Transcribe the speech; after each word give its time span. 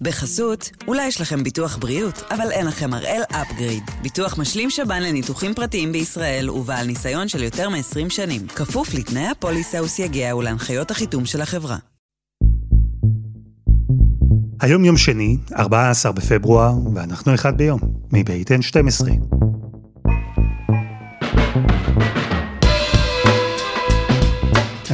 בחסות, 0.00 0.70
אולי 0.88 1.06
יש 1.06 1.20
לכם 1.20 1.42
ביטוח 1.42 1.76
בריאות, 1.76 2.22
אבל 2.30 2.50
אין 2.50 2.66
לכם 2.66 2.94
הראל 2.94 3.22
אפגריד. 3.30 3.82
ביטוח 4.02 4.38
משלים 4.38 4.70
שב"ן 4.70 5.02
לניתוחים 5.02 5.54
פרטיים 5.54 5.92
בישראל 5.92 6.50
ובעל 6.50 6.86
ניסיון 6.86 7.28
של 7.28 7.42
יותר 7.42 7.68
מ-20 7.68 8.08
שנים. 8.10 8.46
כפוף 8.46 8.94
לתנאי 8.94 9.26
הפוליסה 9.26 9.82
וסייגיה 9.82 10.36
ולהנחיות 10.36 10.90
החיתום 10.90 11.26
של 11.26 11.40
החברה. 11.40 11.76
היום 14.60 14.84
יום 14.84 14.96
שני, 14.96 15.36
14 15.56 16.12
בפברואר, 16.12 16.72
ואנחנו 16.94 17.34
אחד 17.34 17.56
ביום, 17.58 17.80
מבית 18.12 18.50
N12. 18.50 19.10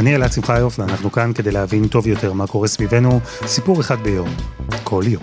אני 0.01 0.17
אלעד 0.17 0.33
שמחיוף, 0.33 0.79
ואנחנו 0.79 1.11
כאן 1.11 1.31
כדי 1.37 1.51
להבין 1.51 1.83
טוב 1.93 2.07
יותר 2.07 2.33
מה 2.33 2.47
קורה 2.47 2.69
סביבנו, 2.69 3.11
סיפור 3.55 3.81
אחד 3.81 3.95
ביום, 4.05 4.29
כל 4.85 5.03
יום. 5.13 5.23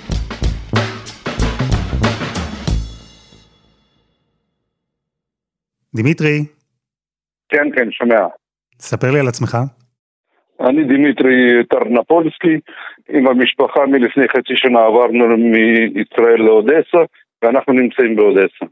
דימיטרי. 5.95 6.45
כן, 7.49 7.67
כן, 7.75 7.91
שומע. 7.91 8.21
ספר 8.79 9.11
לי 9.11 9.19
על 9.19 9.27
עצמך. 9.27 9.57
אני 10.59 10.83
דימיטרי 10.83 11.65
טרנפולסקי, 11.69 12.55
עם 13.09 13.27
המשפחה 13.27 13.85
מלפני 13.85 14.27
חצי 14.27 14.53
שנה 14.55 14.79
עברנו 14.79 15.37
מישראל 15.37 16.41
לאודסה, 16.47 17.01
ואנחנו 17.41 17.73
נמצאים 17.73 18.15
באודסה. 18.15 18.65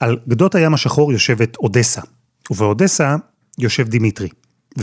על 0.00 0.16
גדות 0.28 0.54
הים 0.54 0.74
השחור 0.74 1.12
יושבת 1.12 1.56
אודסה, 1.56 2.00
ובאודסה 2.50 3.16
יושב 3.58 3.84
דימיטרי. 3.84 4.28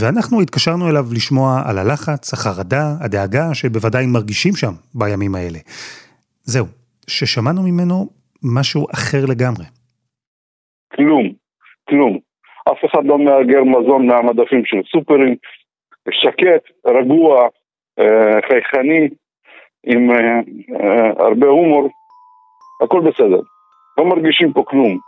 ואנחנו 0.00 0.40
התקשרנו 0.40 0.90
אליו 0.90 1.04
לשמוע 1.14 1.62
על 1.66 1.78
הלחץ, 1.78 2.32
החרדה, 2.32 2.86
הדאגה 3.00 3.54
שבוודאי 3.54 4.06
מרגישים 4.06 4.52
שם 4.56 4.72
בימים 4.94 5.34
האלה. 5.34 5.58
זהו, 6.42 6.66
ששמענו 7.06 7.62
ממנו 7.62 8.08
משהו 8.42 8.86
אחר 8.94 9.24
לגמרי. 9.28 9.64
כלום, 10.96 11.32
כלום. 11.88 12.18
אף 12.72 12.84
אחד 12.86 13.04
לא 13.04 13.18
מאגר 13.18 13.64
מזון 13.64 14.06
מהמדפים 14.06 14.62
של 14.64 14.76
סופרים, 14.92 15.34
שקט, 16.10 16.62
רגוע, 16.86 17.48
אה, 17.98 18.38
חייכני, 18.48 19.08
עם 19.86 20.10
אה, 20.10 20.16
אה, 20.80 21.26
הרבה 21.26 21.46
הומור, 21.46 21.88
הכל 22.82 23.00
בסדר. 23.00 23.40
לא 23.98 24.04
מרגישים 24.04 24.52
פה 24.52 24.62
כלום. 24.66 24.98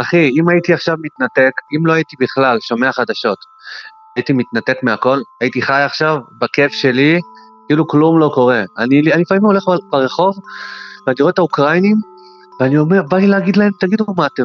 אחי, 0.00 0.28
אם 0.40 0.48
הייתי 0.48 0.72
עכשיו 0.72 0.94
מתנתק, 1.04 1.52
אם 1.76 1.86
לא 1.86 1.92
הייתי 1.92 2.16
בכלל 2.20 2.56
שומע 2.60 2.92
חדשות, 2.92 3.38
הייתי 4.16 4.32
מתנתק 4.32 4.76
מהכל, 4.82 5.18
הייתי 5.40 5.62
חי 5.62 5.82
עכשיו 5.84 6.18
בכיף 6.38 6.72
שלי, 6.72 7.20
כאילו 7.66 7.86
כלום 7.86 8.18
לא 8.18 8.30
קורה. 8.34 8.62
אני, 8.78 9.02
לפעמים 9.02 9.44
הולך 9.44 9.64
ברחוב, 9.90 10.38
ואני 11.06 11.16
רואה 11.20 11.30
את 11.30 11.38
האוקראינים, 11.38 11.96
ואני 12.60 12.78
אומר, 12.78 13.02
בא 13.02 13.16
לי 13.16 13.26
להגיד 13.26 13.56
להם, 13.56 13.72
תגידו, 13.80 14.04
מה 14.16 14.26
אתם, 14.26 14.42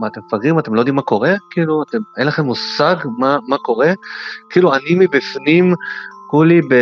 מה 0.00 0.06
אתם 0.06 0.20
מפגרים, 0.26 0.58
אתם 0.58 0.74
לא 0.74 0.80
יודעים 0.80 0.96
מה 0.96 1.02
קורה? 1.02 1.34
כאילו, 1.50 1.82
אתם, 1.82 1.98
אין 2.18 2.26
לכם 2.26 2.44
מושג 2.44 2.96
מה, 3.18 3.38
מה 3.48 3.58
קורה? 3.58 3.92
כאילו, 4.50 4.74
אני 4.74 4.94
מבפנים, 4.94 5.74
כולי 6.26 6.60
ב, 6.62 6.74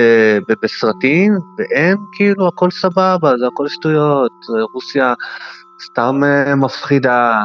ב, 0.49 0.53
בסרטים, 0.63 1.33
והם 1.59 1.97
כאילו, 2.13 2.49
הכל 2.49 2.71
סבבה, 2.71 3.33
זה 3.39 3.47
הכל 3.47 3.69
שטויות, 3.69 4.33
רוסיה 4.75 5.15
סתם 5.85 6.21
אה, 6.23 6.55
מפחידה, 6.55 7.41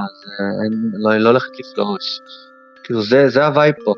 לא, 1.03 1.17
לא 1.17 1.29
הולכת 1.29 1.51
לפלוש. 1.59 2.19
כאילו, 2.83 3.01
זה, 3.01 3.29
זה 3.29 3.45
ה 3.45 3.51
vibe 3.51 3.75
פה. 3.85 3.93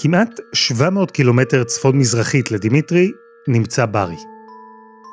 כמעט 0.00 0.40
700 0.52 1.10
קילומטר 1.10 1.64
צפון 1.64 1.98
מזרחית 1.98 2.50
לדימיטרי 2.50 3.12
נמצא 3.48 3.86
ברי. 3.86 4.16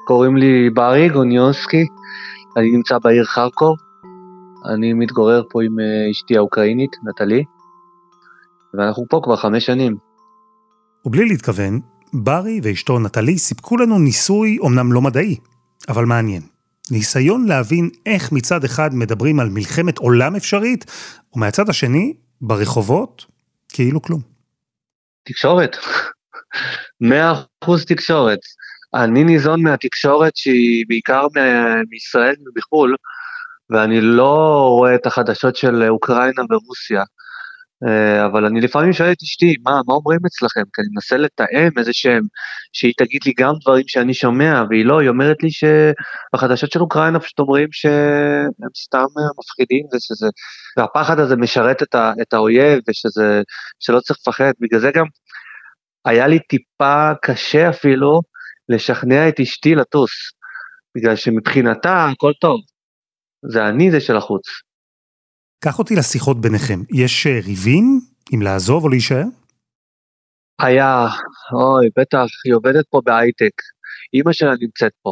קוראים 0.07 0.37
לי 0.37 0.69
ברי 0.69 1.09
גוניונסקי, 1.09 1.85
אני 2.57 2.71
נמצא 2.71 2.97
בעיר 2.97 3.25
חרקוב, 3.25 3.77
אני 4.73 4.93
מתגורר 4.93 5.43
פה 5.51 5.63
עם 5.63 5.79
אה, 5.79 6.11
אשתי 6.11 6.37
האוקראינית, 6.37 6.91
נטלי, 7.03 7.43
ואנחנו 8.73 9.05
פה 9.09 9.19
כבר 9.23 9.35
חמש 9.35 9.65
שנים. 9.65 9.97
ובלי 11.05 11.25
להתכוון, 11.25 11.79
ברי 12.13 12.59
ואשתו 12.63 12.99
נטלי 12.99 13.37
סיפקו 13.37 13.77
לנו 13.77 13.99
ניסוי 13.99 14.57
אומנם 14.59 14.93
לא 14.93 15.01
מדעי, 15.01 15.37
אבל 15.89 16.05
מעניין. 16.05 16.41
ניסיון 16.91 17.45
להבין 17.45 17.89
איך 18.05 18.31
מצד 18.31 18.63
אחד 18.63 18.95
מדברים 18.95 19.39
על 19.39 19.49
מלחמת 19.49 19.97
עולם 19.97 20.35
אפשרית, 20.35 20.85
ומהצד 21.35 21.69
השני, 21.69 22.13
ברחובות, 22.41 23.25
כאילו 23.69 24.01
כלום. 24.01 24.34
תקשורת, 25.25 25.77
מאה 27.09 27.33
אחוז 27.63 27.85
תקשורת. 27.85 28.39
אני 28.93 29.23
ניזון 29.23 29.63
מהתקשורת 29.63 30.35
שהיא 30.35 30.85
בעיקר 30.87 31.27
מישראל 31.89 32.35
ומחו"ל, 32.45 32.95
ואני 33.69 34.01
לא 34.01 34.65
רואה 34.69 34.95
את 34.95 35.05
החדשות 35.05 35.55
של 35.55 35.83
אוקראינה 35.89 36.43
ורוסיה. 36.49 37.03
אה, 37.83 38.25
אבל 38.25 38.45
אני 38.45 38.61
לפעמים 38.61 38.93
שואל 38.93 39.11
את 39.11 39.21
אשתי, 39.23 39.55
מה, 39.65 39.71
מה 39.87 39.93
אומרים 39.93 40.19
אצלכם? 40.27 40.61
כי 40.73 40.81
אני 40.81 40.89
מנסה 40.93 41.17
לתאם 41.17 41.69
איזה 41.77 41.93
שהם, 41.93 42.21
שהיא 42.73 42.93
תגיד 42.97 43.21
לי 43.25 43.33
גם 43.39 43.53
דברים 43.61 43.83
שאני 43.87 44.13
שומע, 44.13 44.63
והיא 44.69 44.85
לא, 44.85 44.99
היא 44.99 45.09
אומרת 45.09 45.37
לי 45.43 45.49
שבחדשות 45.51 46.71
של 46.71 46.79
אוקראינה 46.79 47.19
פשוט 47.19 47.39
אומרים 47.39 47.67
שהם 47.71 48.69
סתם 48.77 49.05
מפחידים, 49.39 49.85
ושזה, 49.93 50.27
והפחד 50.77 51.19
הזה 51.19 51.35
משרת 51.35 51.83
את, 51.83 51.95
ה, 51.95 52.13
את 52.21 52.33
האויב, 52.33 52.79
ושזה, 52.89 53.41
שלא 53.79 53.99
צריך 53.99 54.19
לפחד, 54.19 54.51
בגלל 54.59 54.79
זה 54.79 54.91
גם 54.91 55.05
היה 56.05 56.27
לי 56.27 56.39
טיפה 56.39 57.11
קשה 57.21 57.69
אפילו 57.69 58.21
לשכנע 58.69 59.29
את 59.29 59.39
אשתי 59.39 59.75
לטוס, 59.75 60.11
בגלל 60.97 61.15
שמבחינתה 61.15 62.05
הכל 62.05 62.31
טוב, 62.41 62.59
זה 63.51 63.67
אני 63.67 63.91
זה 63.91 63.99
של 63.99 64.17
החוץ. 64.17 64.64
קח 65.63 65.79
אותי 65.79 65.95
לשיחות 65.95 66.41
ביניכם. 66.41 66.79
יש 66.93 67.27
אה, 67.27 67.39
ריבים 67.45 68.01
אם 68.33 68.41
לעזוב 68.41 68.83
או 68.83 68.89
להישאר? 68.89 69.23
היה, 70.61 71.07
אוי, 71.53 71.89
בטח, 71.97 72.25
היא 72.45 72.53
עובדת 72.53 72.85
פה 72.89 73.01
בהייטק. 73.05 73.51
אימא 74.13 74.33
שלה 74.33 74.53
נמצאת 74.61 74.91
פה. 75.01 75.11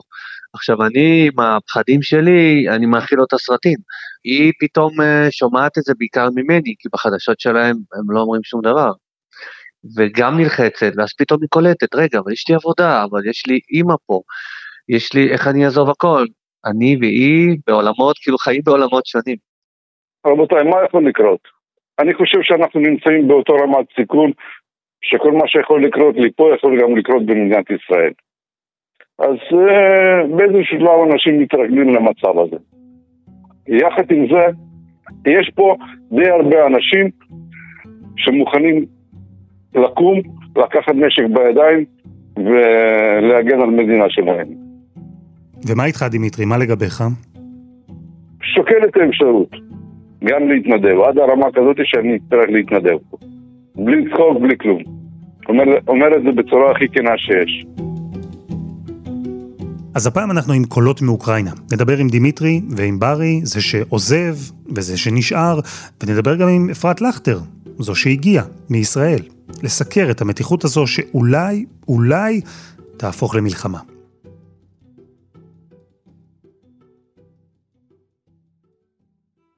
עכשיו, 0.53 0.85
אני, 0.85 1.29
עם 1.31 1.39
הפחדים 1.39 2.01
שלי, 2.01 2.69
אני 2.69 2.85
מאכיל 2.85 3.21
אותה 3.21 3.37
סרטים. 3.37 3.77
היא 4.23 4.51
פתאום 4.59 5.01
uh, 5.01 5.31
שומעת 5.31 5.77
את 5.77 5.83
זה 5.83 5.93
בעיקר 5.97 6.29
ממני, 6.35 6.75
כי 6.79 6.89
בחדשות 6.93 7.39
שלהם 7.39 7.75
הם 7.93 8.11
לא 8.11 8.19
אומרים 8.19 8.43
שום 8.43 8.61
דבר. 8.61 8.91
וגם 9.97 10.37
נלחצת, 10.37 10.91
ואז 10.97 11.09
פתאום 11.17 11.41
היא 11.41 11.49
קולטת, 11.49 11.95
רגע, 11.95 12.19
אבל 12.19 12.31
יש 12.31 12.45
לי 12.49 12.55
עבודה, 12.55 13.03
אבל 13.03 13.29
יש 13.29 13.43
לי 13.47 13.59
אימא 13.71 13.95
פה, 14.05 14.21
יש 14.89 15.13
לי, 15.13 15.31
איך 15.31 15.47
אני 15.47 15.65
אעזוב 15.65 15.89
הכל? 15.89 16.25
אני 16.65 16.97
והיא 17.01 17.57
בעולמות, 17.67 18.15
כאילו 18.21 18.37
חיים 18.37 18.61
בעולמות 18.65 19.05
שונים. 19.05 19.37
רבותיי, 20.25 20.63
מה 20.63 20.77
יכול 20.85 21.07
לקרות? 21.07 21.39
אני 21.99 22.13
חושב 22.13 22.37
שאנחנו 22.41 22.79
נמצאים 22.79 23.27
באותו 23.27 23.53
רמת 23.53 23.85
סיכון, 23.95 24.31
שכל 25.01 25.31
מה 25.31 25.47
שיכול 25.47 25.85
לקרות 25.85 26.15
לי 26.15 26.31
פה 26.35 26.49
יכול 26.55 26.81
גם 26.81 26.97
לקרות 26.97 27.25
במדינת 27.25 27.65
ישראל. 27.69 28.11
אז 29.19 29.37
uh, 29.51 30.35
באיזשהו 30.37 30.63
שלב 30.63 31.11
אנשים 31.11 31.39
מתרגלים 31.39 31.89
למצב 31.89 32.39
הזה. 32.39 32.57
יחד 33.67 34.11
עם 34.11 34.27
זה, 34.27 34.45
יש 35.25 35.51
פה 35.55 35.75
די 36.11 36.29
הרבה 36.29 36.67
אנשים 36.67 37.09
שמוכנים 38.17 38.85
לקום, 39.75 40.19
לקחת 40.55 40.93
נשק 40.95 41.23
בידיים 41.33 41.85
ולהגן 42.37 43.61
על 43.61 43.69
מדינה 43.69 44.05
שלהם. 44.09 44.47
ומה 45.67 45.85
איתך, 45.85 46.05
דימיטרי? 46.11 46.45
מה 46.45 46.57
לגביך? 46.57 47.03
שוקל 48.41 48.83
את 48.87 48.97
האפשרות. 48.97 49.72
גם 50.23 50.47
להתנדב, 50.49 50.99
עד 51.07 51.17
הרמה 51.17 51.51
כזאת 51.51 51.77
שאני 51.83 52.15
אצטרך 52.15 52.49
להתנדב 52.49 52.97
פה. 53.09 53.17
בלי 53.75 54.09
צחוק, 54.09 54.41
בלי 54.41 54.57
כלום. 54.57 54.81
אומר, 55.49 55.63
אומר 55.87 56.17
את 56.17 56.23
זה 56.23 56.31
בצורה 56.31 56.71
הכי 56.71 56.89
כנה 56.89 57.17
שיש. 57.17 57.65
אז 59.95 60.07
הפעם 60.07 60.31
אנחנו 60.31 60.53
עם 60.53 60.63
קולות 60.63 61.01
מאוקראינה. 61.01 61.51
נדבר 61.73 61.97
עם 61.97 62.07
דימיטרי 62.07 62.61
ועם 62.69 62.99
ברי, 62.99 63.39
זה 63.43 63.61
שעוזב 63.61 64.35
וזה 64.75 64.97
שנשאר, 64.97 65.59
ונדבר 66.03 66.35
גם 66.35 66.47
עם 66.47 66.69
אפרת 66.71 67.01
לכטר, 67.01 67.39
זו 67.79 67.95
שהגיעה 67.95 68.43
מישראל, 68.69 69.19
לסקר 69.63 70.07
את 70.11 70.21
המתיחות 70.21 70.63
הזו 70.63 70.87
שאולי, 70.87 71.65
אולי, 71.87 72.41
תהפוך 72.97 73.35
למלחמה. 73.35 73.92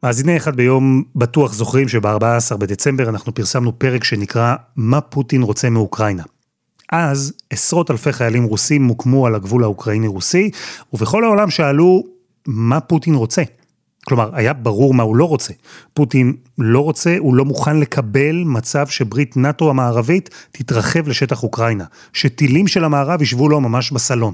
מאזיני 0.05 0.37
אחד 0.37 0.55
ביום 0.55 1.03
בטוח 1.15 1.53
זוכרים 1.53 1.87
שב-14 1.87 2.57
בדצמבר 2.59 3.09
אנחנו 3.09 3.33
פרסמנו 3.33 3.79
פרק 3.79 4.03
שנקרא 4.03 4.55
"מה 4.75 5.01
פוטין 5.01 5.41
רוצה 5.41 5.69
מאוקראינה". 5.69 6.23
אז 6.91 7.33
עשרות 7.49 7.91
אלפי 7.91 8.13
חיילים 8.13 8.43
רוסים 8.43 8.83
מוקמו 8.83 9.27
על 9.27 9.35
הגבול 9.35 9.63
האוקראיני-רוסי, 9.63 10.51
ובכל 10.93 11.23
העולם 11.23 11.49
שאלו 11.49 12.03
מה 12.47 12.79
פוטין 12.79 13.15
רוצה. 13.15 13.43
כלומר, 14.07 14.29
היה 14.33 14.53
ברור 14.53 14.93
מה 14.93 15.03
הוא 15.03 15.15
לא 15.15 15.25
רוצה. 15.25 15.53
פוטין 15.93 16.33
לא 16.57 16.79
רוצה, 16.79 17.15
הוא 17.19 17.35
לא 17.35 17.45
מוכן 17.45 17.79
לקבל 17.79 18.43
מצב 18.45 18.87
שברית 18.87 19.37
נאט"ו 19.37 19.69
המערבית 19.69 20.29
תתרחב 20.51 21.07
לשטח 21.07 21.43
אוקראינה, 21.43 21.85
שטילים 22.13 22.67
של 22.67 22.83
המערב 22.83 23.21
ישבו 23.21 23.49
לו 23.49 23.61
ממש 23.61 23.91
בסלון. 23.91 24.33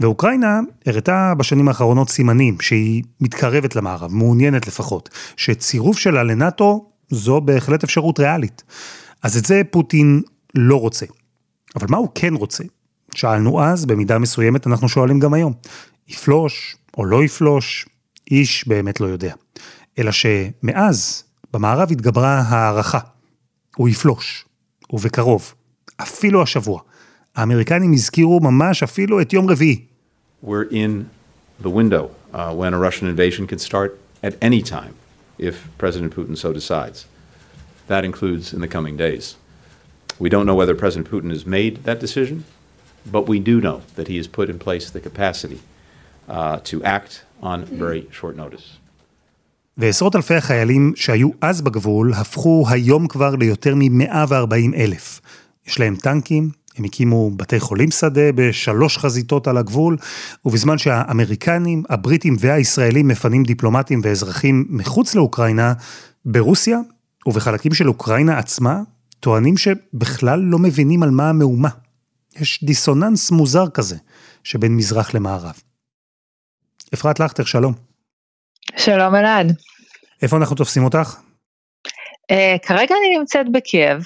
ואוקראינה 0.00 0.60
הראתה 0.86 1.32
בשנים 1.38 1.68
האחרונות 1.68 2.10
סימנים 2.10 2.60
שהיא 2.60 3.02
מתקרבת 3.20 3.76
למערב, 3.76 4.12
מעוניינת 4.12 4.66
לפחות, 4.66 5.08
שצירוף 5.36 5.98
שלה 5.98 6.22
לנאט"ו 6.22 6.90
זו 7.10 7.40
בהחלט 7.40 7.84
אפשרות 7.84 8.20
ריאלית. 8.20 8.62
אז 9.22 9.36
את 9.36 9.44
זה 9.44 9.62
פוטין 9.70 10.22
לא 10.54 10.76
רוצה. 10.80 11.06
אבל 11.76 11.86
מה 11.90 11.96
הוא 11.96 12.08
כן 12.14 12.34
רוצה? 12.34 12.64
שאלנו 13.14 13.62
אז, 13.62 13.86
במידה 13.86 14.18
מסוימת 14.18 14.66
אנחנו 14.66 14.88
שואלים 14.88 15.20
גם 15.20 15.34
היום. 15.34 15.52
יפלוש 16.08 16.76
או 16.96 17.04
לא 17.04 17.24
יפלוש, 17.24 17.88
איש 18.30 18.68
באמת 18.68 19.00
לא 19.00 19.06
יודע. 19.06 19.34
אלא 19.98 20.12
שמאז, 20.12 21.24
במערב 21.52 21.92
התגברה 21.92 22.40
הערכה. 22.40 22.98
הוא 23.76 23.88
יפלוש, 23.88 24.44
ובקרוב, 24.90 25.54
אפילו 25.96 26.42
השבוע. 26.42 26.80
האמריקנים 27.36 27.92
הזכירו 27.92 28.40
ממש 28.40 28.82
אפילו 28.82 29.20
את 29.20 29.32
יום 29.32 29.50
רביעי. 29.50 29.84
We're 30.44 30.70
in 30.70 31.08
the 31.62 31.70
window 31.70 32.10
uh, 32.32 32.52
when 32.54 32.72
a 32.74 32.78
Russian 32.78 33.06
invasion 33.08 33.46
could 33.46 33.60
start 33.60 33.98
at 34.22 34.34
any 34.42 34.62
time 34.62 34.94
if 35.38 35.54
President 35.78 36.14
Putin 36.16 36.36
so 36.36 36.52
decides. 36.52 36.98
That 37.92 38.04
includes 38.04 38.52
in 38.54 38.60
the 38.60 38.68
coming 38.76 38.96
days. 38.96 39.24
We 40.18 40.28
don't 40.34 40.46
know 40.48 40.58
whether 40.60 40.74
President 40.74 41.06
Putin 41.14 41.30
has 41.36 41.44
made 41.58 41.74
that 41.88 41.98
decision, 42.06 42.44
but 43.14 43.22
we 43.32 43.38
do 43.50 43.60
know 43.66 43.78
that 43.96 44.08
he 44.08 44.16
has 44.20 44.26
put 44.38 44.46
in 44.52 44.58
place 44.58 44.84
the 44.90 45.02
capacity 45.08 45.60
uh, 46.28 46.58
to 46.70 46.76
act 46.96 47.12
on 47.50 47.58
very 47.84 48.02
short 48.18 48.36
notice. 48.36 48.66
ועשרות 49.78 50.16
אלפי 50.16 50.34
החיילים 50.34 50.92
שהיו 50.96 51.28
אז 51.40 51.62
בגבול 51.62 52.12
הפכו 52.14 52.64
היום 52.68 53.08
כבר 53.08 53.34
ליותר 53.34 53.74
מ-140 53.74 54.76
אלף. 54.76 55.20
יש 55.66 55.80
להם 55.80 55.96
טנקים, 55.96 56.50
הם 56.76 56.84
הקימו 56.84 57.30
בתי 57.30 57.60
חולים 57.60 57.90
שדה 57.90 58.32
בשלוש 58.34 58.98
חזיתות 58.98 59.46
על 59.46 59.56
הגבול, 59.56 59.96
ובזמן 60.44 60.78
שהאמריקנים, 60.78 61.82
הבריטים 61.88 62.36
והישראלים 62.38 63.08
מפנים 63.08 63.42
דיפלומטים 63.42 64.00
ואזרחים 64.02 64.66
מחוץ 64.68 65.14
לאוקראינה, 65.14 65.72
ברוסיה 66.24 66.78
ובחלקים 67.26 67.74
של 67.74 67.88
אוקראינה 67.88 68.38
עצמה, 68.38 68.80
טוענים 69.20 69.56
שבכלל 69.56 70.40
לא 70.40 70.58
מבינים 70.58 71.02
על 71.02 71.10
מה 71.10 71.28
המהומה. 71.28 71.68
יש 72.40 72.64
דיסוננס 72.64 73.30
מוזר 73.30 73.68
כזה 73.68 73.96
שבין 74.44 74.76
מזרח 74.76 75.14
למערב. 75.14 75.54
אפרת 76.94 77.20
לכטר, 77.20 77.44
שלום. 77.44 77.74
שלום 78.76 79.14
אלעד. 79.14 79.56
איפה 80.22 80.36
אנחנו 80.36 80.56
תופסים 80.56 80.84
אותך? 80.84 81.16
Uh, 82.32 82.66
כרגע 82.66 82.94
אני 83.00 83.18
נמצאת 83.18 83.46
בקייב, 83.52 84.04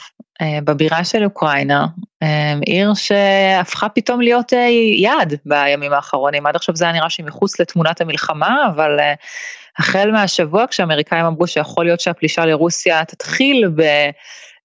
בבירה 0.64 1.04
של 1.04 1.25
אוקראינה, 1.25 1.87
uh, 2.25 2.26
עיר 2.66 2.94
שהפכה 2.94 3.88
פתאום 3.88 4.20
להיות 4.20 4.52
uh, 4.52 4.56
יעד 4.96 5.34
בימים 5.44 5.92
האחרונים, 5.92 6.46
עד 6.46 6.56
עכשיו 6.56 6.76
זה 6.76 6.84
היה 6.84 6.92
נראה 6.92 7.10
שהיא 7.10 7.26
מחוץ 7.26 7.60
לתמונת 7.60 8.00
המלחמה, 8.00 8.66
אבל 8.75 8.98
החל 9.78 10.10
מהשבוע 10.10 10.66
כשהאמריקאים 10.66 11.25
אמרו 11.25 11.46
שיכול 11.46 11.84
להיות 11.84 12.00
שהפלישה 12.00 12.46
לרוסיה 12.46 13.04
תתחיל 13.04 13.70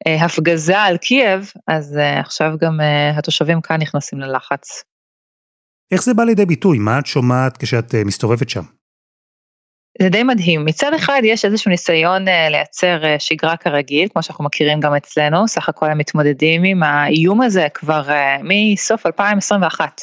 בהפגזה 0.06 0.80
על 0.80 0.98
קייב, 0.98 1.52
אז 1.68 1.98
עכשיו 2.20 2.52
גם 2.62 2.80
התושבים 3.18 3.62
כאן 3.62 3.82
נכנסים 3.82 4.20
ללחץ. 4.20 4.84
איך 5.92 6.04
זה 6.04 6.14
בא 6.14 6.24
לידי 6.24 6.46
ביטוי? 6.46 6.78
מה 6.80 7.00
את 7.00 7.06
שומעת 7.06 7.58
כשאת 7.58 7.96
מסתובבת 8.06 8.50
שם? 8.50 8.64
זה 10.02 10.10
די 10.10 10.24
מדהים, 10.24 10.66
מצד 10.66 10.94
אחד 10.94 11.22
יש 11.24 11.46
איזשהו 11.46 11.70
ניסיון 11.70 12.28
uh, 12.28 12.32
לייצר 12.50 13.02
uh, 13.04 13.20
שגרה 13.20 13.58
כרגיל, 13.58 14.08
כמו 14.14 14.24
שאנחנו 14.24 14.46
מכירים 14.46 14.80
גם 14.80 14.96
אצלנו, 14.96 15.48
סך 15.48 15.70
הכל 15.70 15.86
הם 15.86 15.98
מתמודדים 15.98 16.64
עם 16.64 16.84
האיום 16.84 17.42
הזה 17.42 17.68
כבר 17.74 18.04
uh, 18.08 18.44
מסוף 18.44 19.06
2021, 19.06 20.02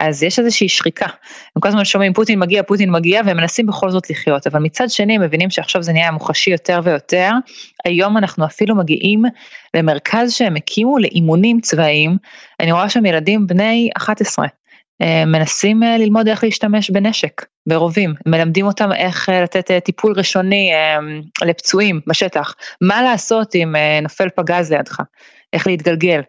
אז 0.00 0.22
יש 0.22 0.38
איזושהי 0.38 0.68
שחיקה, 0.68 1.06
הם 1.56 1.60
כל 1.60 1.68
הזמן 1.68 1.84
שומעים 1.84 2.12
פוטין 2.12 2.38
מגיע, 2.38 2.62
פוטין 2.62 2.90
מגיע, 2.90 3.22
והם 3.26 3.36
מנסים 3.36 3.66
בכל 3.66 3.90
זאת 3.90 4.10
לחיות, 4.10 4.46
אבל 4.46 4.60
מצד 4.60 4.90
שני 4.90 5.18
מבינים 5.18 5.50
שעכשיו 5.50 5.82
זה 5.82 5.92
נהיה 5.92 6.10
מוחשי 6.10 6.50
יותר 6.50 6.80
ויותר, 6.84 7.30
היום 7.84 8.16
אנחנו 8.16 8.44
אפילו 8.44 8.74
מגיעים 8.74 9.22
למרכז 9.74 10.32
שהם 10.32 10.56
הקימו 10.56 10.98
לאימונים 10.98 11.60
צבאיים, 11.60 12.16
אני 12.60 12.72
רואה 12.72 12.88
שם 12.88 13.06
ילדים 13.06 13.46
בני 13.46 13.90
11. 13.96 14.46
מנסים 15.26 15.82
ללמוד 15.82 16.28
איך 16.28 16.44
להשתמש 16.44 16.90
בנשק, 16.90 17.44
ברובים, 17.68 18.14
מלמדים 18.26 18.66
אותם 18.66 18.92
איך 18.92 19.28
לתת 19.28 19.84
טיפול 19.84 20.12
ראשוני 20.16 20.70
לפצועים 21.44 22.00
בשטח, 22.06 22.54
מה 22.80 23.02
לעשות 23.02 23.54
אם 23.54 23.74
נופל 24.02 24.28
פגז 24.36 24.72
לידך, 24.72 24.96
איך 25.52 25.66
להתגלגל, 25.66 26.20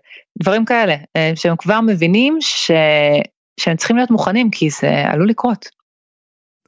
דברים 0.41 0.65
כאלה, 0.65 0.95
שהם 1.35 1.55
כבר 1.57 1.81
מבינים 1.81 2.37
ש... 2.41 2.71
שהם 3.59 3.77
צריכים 3.77 3.97
להיות 3.97 4.11
מוכנים 4.11 4.49
כי 4.51 4.69
זה 4.69 5.03
עלול 5.07 5.29
לקרות. 5.29 5.69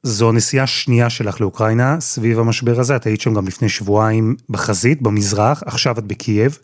זו 0.02 0.32
נסיעה 0.32 0.66
שנייה 0.66 1.10
שלך 1.10 1.40
לאוקראינה 1.40 2.00
סביב 2.00 2.38
המשבר 2.38 2.80
הזה, 2.80 2.96
את 2.96 3.06
היית 3.06 3.20
שם 3.20 3.34
גם 3.34 3.46
לפני 3.46 3.68
שבועיים 3.68 4.36
בחזית, 4.50 5.02
במזרח, 5.02 5.62
עכשיו 5.66 5.98
את 5.98 6.04
בקייב. 6.04 6.58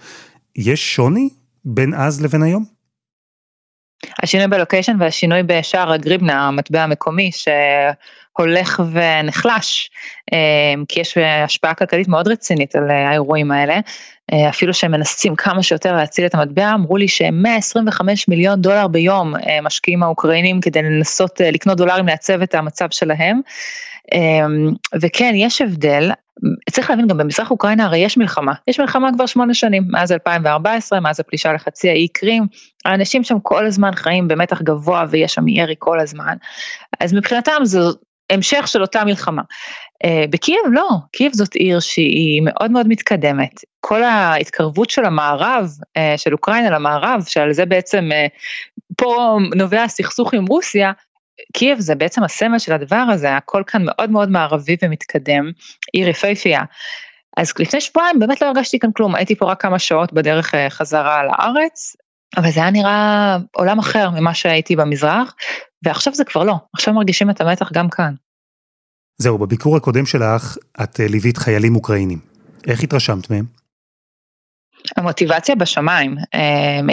יש 0.57 0.95
שוני 0.95 1.29
בין 1.65 1.95
אז 1.95 2.23
לבין 2.23 2.43
היום? 2.43 2.80
השינוי 4.23 4.47
בלוקיישן 4.47 4.97
והשינוי 5.01 5.43
בשער 5.43 5.93
הגריבנה, 5.93 6.49
המטבע 6.49 6.83
המקומי 6.83 7.31
שהולך 7.33 8.83
ונחלש, 8.93 9.91
כי 10.89 11.01
יש 11.01 11.17
השפעה 11.45 11.75
כלכלית 11.75 12.09
מאוד 12.09 12.29
רצינית 12.29 12.77
על 12.77 12.91
האירועים 12.91 13.51
האלה, 13.51 13.81
אפילו 14.49 14.75
שהם 14.75 14.91
מנסים 14.91 15.37
כמה 15.37 15.63
שיותר 15.63 15.97
להציל 15.97 16.27
את 16.27 16.35
המטבע, 16.35 16.75
אמרו 16.75 16.97
לי 16.97 17.09
שהם 17.09 17.43
125 17.43 18.29
מיליון 18.29 18.61
דולר 18.61 18.89
ביום 18.89 19.35
משקיעים 19.63 20.03
האוקראינים 20.03 20.61
כדי 20.61 20.83
לנסות 20.83 21.41
לקנות 21.41 21.77
דולרים 21.77 22.07
לייצב 22.07 22.43
את 22.43 22.55
המצב 22.55 22.87
שלהם. 22.91 23.41
וכן, 25.01 25.33
יש 25.37 25.63
הבדל, 25.63 26.11
צריך 26.71 26.91
להבין 26.91 27.07
גם 27.07 27.19
במזרח 27.19 27.51
אוקראינה 27.51 27.85
הרי 27.85 27.99
יש 27.99 28.17
מלחמה, 28.17 28.53
יש 28.69 28.81
מלחמה 28.81 29.11
כבר 29.15 29.27
שמונה 29.27 29.55
שנים, 29.55 29.83
מאז 29.89 30.13
2014, 30.13 31.01
מאז 31.01 31.21
הפלישה 31.21 31.53
לחצי 31.53 31.91
האי 31.91 32.09
קרים, 32.09 32.47
האנשים 32.85 33.25
שם 33.25 33.41
כל 33.43 33.67
הזמן 33.67 33.95
חיים 33.95 34.29
במתח 34.29 34.63
גבוה 34.63 35.05
ויש 35.11 35.35
שם 35.35 35.49
ירי 35.49 35.75
כל 35.79 36.01
הזמן, 36.01 36.37
אז 37.01 37.15
מבחינתם 37.15 37.59
זה 37.63 37.79
המשך 38.31 38.69
של 38.69 38.83
אותה 38.83 39.05
מלחמה. 39.05 39.43
בקייב 40.31 40.61
לא, 40.71 40.89
קייב 41.13 41.33
זאת 41.33 41.55
עיר 41.55 41.81
שהיא 41.81 42.43
מאוד 42.45 42.71
מאוד 42.71 42.89
מתקדמת, 42.89 43.61
כל 43.81 44.03
ההתקרבות 44.03 44.91
של 44.91 45.05
המערב, 45.05 45.69
של 46.17 46.33
אוקראינה 46.33 46.71
למערב, 46.71 47.25
שעל 47.27 47.53
זה 47.53 47.67
בעצם 47.67 48.09
פה 48.97 49.39
נובע 49.57 49.83
הסכסוך 49.83 50.35
עם 50.35 50.47
רוסיה, 50.47 50.93
קייב 51.53 51.81
זה 51.81 51.95
בעצם 51.95 52.25
הסמל 52.25 52.59
של 52.59 52.73
הדבר 52.73 53.05
הזה, 53.13 53.37
הכל 53.37 53.63
כאן 53.67 53.83
מאוד 53.85 54.11
מאוד 54.11 54.31
מערבי 54.31 54.77
ומתקדם, 54.83 55.51
עיר 55.93 56.09
יפהפייה. 56.09 56.63
אז 57.37 57.53
לפני 57.59 57.81
שבועיים 57.81 58.19
באמת 58.19 58.43
לא 58.43 58.47
הרגשתי 58.47 58.79
כאן 58.79 58.93
כלום, 58.93 59.15
הייתי 59.15 59.37
פה 59.37 59.51
רק 59.51 59.63
כמה 59.63 59.79
שעות 59.79 60.13
בדרך 60.13 60.55
חזרה 60.69 61.25
לארץ, 61.25 61.97
אבל 62.37 62.51
זה 62.51 62.61
היה 62.61 62.71
נראה 62.71 63.37
עולם 63.53 63.79
אחר 63.79 64.11
ממה 64.11 64.35
שהייתי 64.35 64.77
במזרח, 64.77 65.35
ועכשיו 65.85 66.15
זה 66.15 66.25
כבר 66.25 66.45
לא, 66.45 66.55
עכשיו 66.75 66.95
מרגישים 66.95 67.31
את 67.31 67.41
המתח 67.41 67.73
גם 67.73 67.91
כאן. 67.91 68.15
זהו, 69.19 69.39
בביקור 69.39 69.77
הקודם 69.77 70.07
שלך 70.07 70.57
את 70.83 71.01
ליווית 71.01 71.37
חיילים 71.37 71.77
אוקראינים, 71.77 72.19
איך 72.67 72.83
התרשמת 72.83 73.31
מהם? 73.31 73.45
המוטיבציה 74.97 75.55
בשמיים, 75.55 76.17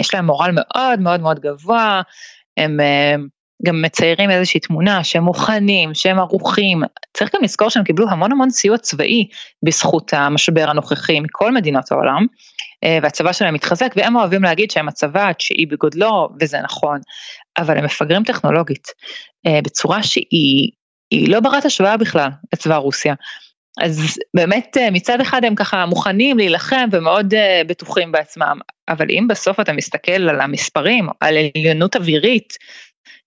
יש 0.00 0.14
להם 0.14 0.26
מורל 0.26 0.50
מאוד 0.54 1.00
מאוד 1.00 1.20
מאוד 1.20 1.40
גבוה, 1.40 2.02
הם 2.56 2.76
גם 3.66 3.82
מציירים 3.82 4.30
איזושהי 4.30 4.60
תמונה 4.60 5.04
שהם 5.04 5.24
מוכנים, 5.24 5.94
שהם 5.94 6.18
ערוכים, 6.18 6.82
צריך 7.16 7.34
גם 7.34 7.42
לזכור 7.42 7.68
שהם 7.68 7.84
קיבלו 7.84 8.10
המון 8.10 8.32
המון 8.32 8.50
סיוע 8.50 8.78
צבאי 8.78 9.28
בזכות 9.62 10.14
המשבר 10.14 10.70
הנוכחי 10.70 11.20
מכל 11.20 11.52
מדינות 11.52 11.92
העולם, 11.92 12.26
והצבא 13.02 13.32
שלהם 13.32 13.54
מתחזק, 13.54 13.94
והם 13.96 14.16
אוהבים 14.16 14.42
להגיד 14.42 14.70
שהם 14.70 14.88
הצבא 14.88 15.28
התשיעי 15.28 15.66
בגודלו, 15.66 16.28
וזה 16.40 16.60
נכון, 16.60 17.00
אבל 17.58 17.78
הם 17.78 17.84
מפגרים 17.84 18.24
טכנולוגית, 18.24 18.88
בצורה 19.64 20.02
שהיא 20.02 20.70
לא 21.28 21.40
ברת 21.40 21.64
השוואה 21.64 21.96
בכלל 21.96 22.28
לצבא 22.52 22.76
רוסיה. 22.76 23.14
אז 23.80 24.18
באמת 24.36 24.76
מצד 24.92 25.20
אחד 25.20 25.44
הם 25.44 25.54
ככה 25.54 25.86
מוכנים 25.86 26.38
להילחם 26.38 26.88
ומאוד 26.92 27.34
בטוחים 27.66 28.12
בעצמם, 28.12 28.58
אבל 28.88 29.06
אם 29.10 29.26
בסוף 29.28 29.60
אתה 29.60 29.72
מסתכל 29.72 30.28
על 30.28 30.40
המספרים, 30.40 31.08
על 31.20 31.36
עליונות 31.56 31.96
אווירית, 31.96 32.52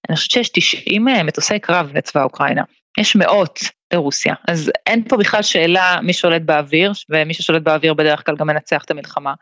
אני 0.10 0.18
חושבת 0.18 0.32
שיש 0.32 0.50
90 0.50 1.06
מטוסי 1.26 1.60
קרב 1.60 1.92
לצבא 1.94 2.24
אוקראינה, 2.24 2.64
יש 3.00 3.16
מאות 3.16 3.60
לרוסיה, 3.94 4.34
אז 4.48 4.72
אין 4.88 5.04
פה 5.10 5.18
בכלל 5.18 5.42
שאלה 5.42 6.00
מי 6.04 6.14
שולט 6.14 6.42
באוויר, 6.42 6.92
ומי 7.10 7.34
ששולט 7.34 7.62
באוויר 7.62 7.94
בדרך 7.94 8.26
כלל 8.26 8.36
גם 8.36 8.48
מנצח 8.48 8.84
את 8.84 8.92
המלחמה. 8.92 9.34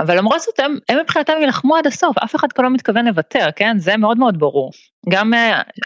אבל 0.00 0.18
למרות 0.18 0.40
זאת 0.40 0.60
הם, 0.60 0.78
הם 0.88 0.98
מבחינתם 1.02 1.32
ילחמו 1.42 1.76
עד 1.76 1.86
הסוף, 1.86 2.18
אף 2.18 2.36
אחד 2.36 2.52
כאן 2.52 2.64
לא 2.64 2.70
מתכוון 2.70 3.06
לוותר, 3.06 3.48
כן? 3.56 3.78
זה 3.78 3.96
מאוד 3.96 4.18
מאוד 4.18 4.38
ברור. 4.38 4.72
גם 5.08 5.32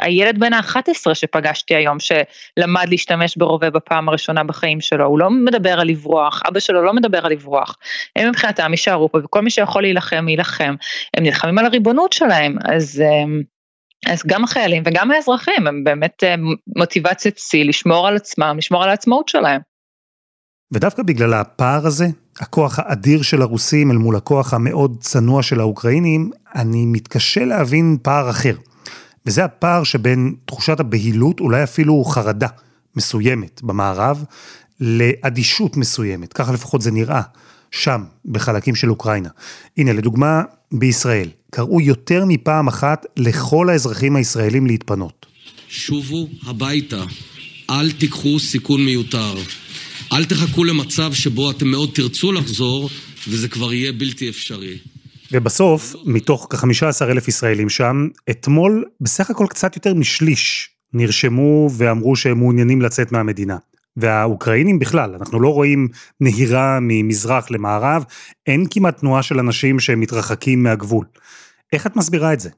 הילד 0.01 0.39
בן 0.39 0.53
ה-11 0.53 1.15
שפגשתי 1.15 1.75
היום, 1.75 1.99
שלמד 2.01 2.89
להשתמש 2.89 3.37
ברובה 3.37 3.71
בפעם 3.71 4.09
הראשונה 4.09 4.45
בחיים 4.45 4.81
שלו, 4.81 5.05
הוא 5.07 5.19
לא 5.19 5.31
מדבר 5.31 5.81
על 5.81 5.89
לברוח, 5.89 6.43
אבא 6.49 6.61
שלו 6.61 6.83
לא 6.83 6.93
מדבר 6.93 7.27
על 7.27 7.33
לברוח. 7.33 7.77
הם 8.17 8.29
מבחינתם 8.29 8.71
יישארו 8.71 9.13
פה, 9.13 9.19
וכל 9.25 9.43
מי 9.43 9.51
שיכול 9.51 9.83
להילחם, 9.83 10.29
יילחם. 10.29 10.75
הם 11.17 11.23
נלחמים 11.23 11.59
על 11.59 11.67
הריבונות 11.67 12.13
שלהם, 12.13 12.57
אז 12.65 13.03
אז 14.07 14.23
גם 14.26 14.45
החיילים 14.45 14.83
וגם 14.87 15.11
האזרחים 15.11 15.67
הם 15.67 15.85
באמת 15.85 16.25
אה, 16.25 16.35
מוטיבציית 16.76 17.38
שיא 17.38 17.65
לשמור 17.65 18.09
על 18.09 18.17
עצמם, 18.17 18.55
לשמור 18.59 18.85
על 18.85 18.91
העצמאות 18.91 19.29
שלהם. 19.29 19.61
ודווקא 20.73 21.03
בגלל 21.03 21.35
הפער 21.35 21.87
הזה, 21.87 22.07
הכוח 22.41 22.79
האדיר 22.79 23.23
של 23.23 23.43
הרוסים 23.43 23.91
אל 23.91 23.97
מול 23.97 24.17
הכוח 24.17 24.55
המאוד 24.55 24.97
צנוע 25.00 25.43
של 25.43 25.61
האוקראינים, 25.61 26.31
אני 26.55 26.87
מתקשה 26.87 27.45
להבין 27.45 27.97
פער 28.03 28.31
אחר. 28.31 28.57
וזה 29.26 29.45
הפער 29.45 29.85
שבין 29.85 30.35
תחושת 30.45 30.81
הבהילות, 30.81 31.41
אולי 31.41 31.62
אפילו 31.62 32.05
חרדה 32.05 32.49
מסוימת 32.97 33.62
במערב, 33.62 34.25
לאדישות 34.81 35.76
מסוימת, 35.76 36.33
ככה 36.33 36.53
לפחות 36.53 36.83
זה 36.83 36.91
נראה, 36.91 37.23
שם, 37.71 38.05
בחלקים 38.25 38.75
של 38.75 38.91
אוקראינה. 38.91 39.29
הנה, 39.76 39.93
לדוגמה, 39.93 40.43
בישראל, 40.73 41.29
קראו 41.57 41.81
יותר 41.81 42.25
מפעם 42.29 42.69
אחת 42.69 43.07
לכל 43.17 43.69
האזרחים 43.69 44.17
הישראלים 44.17 44.67
להתפנות. 44.67 45.27
שובו 45.69 46.29
הביתה, 46.47 47.05
אל 47.71 47.93
תיקחו 47.93 48.39
סיכון 48.39 48.85
מיותר. 48.85 49.35
אל 50.13 50.25
תחכו 50.25 50.65
למצב 50.65 51.13
שבו 51.13 51.51
אתם 51.51 51.69
מאוד 51.69 51.91
תרצו 51.95 52.33
לחזור, 52.33 52.91
וזה 53.29 53.49
כבר 53.49 53.73
יהיה 53.73 53.93
בלתי 53.93 54.29
אפשרי. 54.29 54.79
ובסוף, 55.33 55.95
מתוך 56.05 56.47
כ-15 56.51 57.05
אלף 57.05 57.29
ישראלים 57.29 57.69
שם, 57.69 58.09
אתמול 58.31 58.85
בסך 59.01 59.31
הכל 59.31 59.47
קצת 59.51 59.77
יותר 59.77 59.95
משליש 59.95 60.71
נרשמו 60.93 61.71
ואמרו 61.77 62.17
שהם 62.17 62.39
מעוניינים 62.39 62.83
לצאת 62.83 63.13
מהמדינה. 63.13 63.57
והאוקראינים 63.97 64.79
בכלל, 64.79 65.15
אנחנו 65.15 65.41
לא 65.41 65.49
רואים 65.49 65.89
נהירה 66.21 66.79
ממזרח 66.83 67.51
למערב, 67.51 68.05
אין 68.47 68.65
כמעט 68.71 69.01
תנועה 69.01 69.23
של 69.23 69.39
אנשים 69.39 69.81
שמתרחקים 69.81 70.63
מהגבול. 70.63 71.05
איך 71.73 71.87
את 71.87 71.96
מסבירה 71.96 72.32
את 72.32 72.40
זה? 72.40 72.50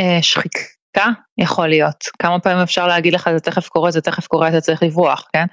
אה, 0.00 0.22
שחיקה 0.22 1.08
יכול 1.40 1.68
להיות. 1.68 2.04
כמה 2.18 2.38
פעמים 2.38 2.58
אפשר 2.62 2.86
להגיד 2.86 3.12
לך 3.12 3.30
זה 3.34 3.40
תכף 3.40 3.68
קורה, 3.68 3.90
זה 3.90 4.00
תכף 4.00 4.26
קורה, 4.26 4.48
אתה 4.48 4.60
צריך 4.60 4.82
לברוח, 4.82 5.28
כן? 5.32 5.44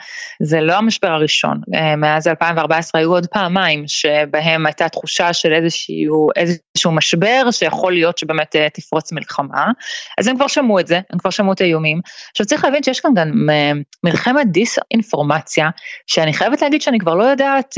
זה 0.41 0.61
לא 0.61 0.73
המשבר 0.73 1.07
הראשון. 1.07 1.61
אה, 1.75 1.95
מאז 1.95 2.27
2014 2.27 3.01
היו 3.01 3.11
עוד 3.11 3.27
פעמיים 3.27 3.83
שבהם 3.87 4.65
הייתה 4.65 4.89
תחושה 4.89 5.33
של 5.33 5.53
איזשהו, 5.53 6.29
איזשהו 6.35 6.91
משבר 6.91 7.51
שיכול 7.51 7.93
להיות 7.93 8.17
שבאמת 8.17 8.55
אה, 8.55 8.67
תפרוץ 8.73 9.11
מלחמה. 9.11 9.71
אז 10.17 10.27
הם 10.27 10.35
כבר 10.35 10.47
שמעו 10.47 10.79
את 10.79 10.87
זה, 10.87 10.99
הם 11.13 11.19
כבר 11.19 11.29
שמעו 11.29 11.53
את 11.53 11.61
האיומים. 11.61 12.01
עכשיו 12.31 12.45
צריך 12.45 12.63
להבין 12.63 12.83
שיש 12.83 12.99
כאן 12.99 13.11
גם 13.15 13.47
מלחמת 14.03 14.51
דיס-אינפורמציה, 14.51 15.69
שאני 16.07 16.33
חייבת 16.33 16.61
להגיד 16.61 16.81
שאני 16.81 16.99
כבר 16.99 17.15
לא 17.15 17.23
יודעת 17.23 17.75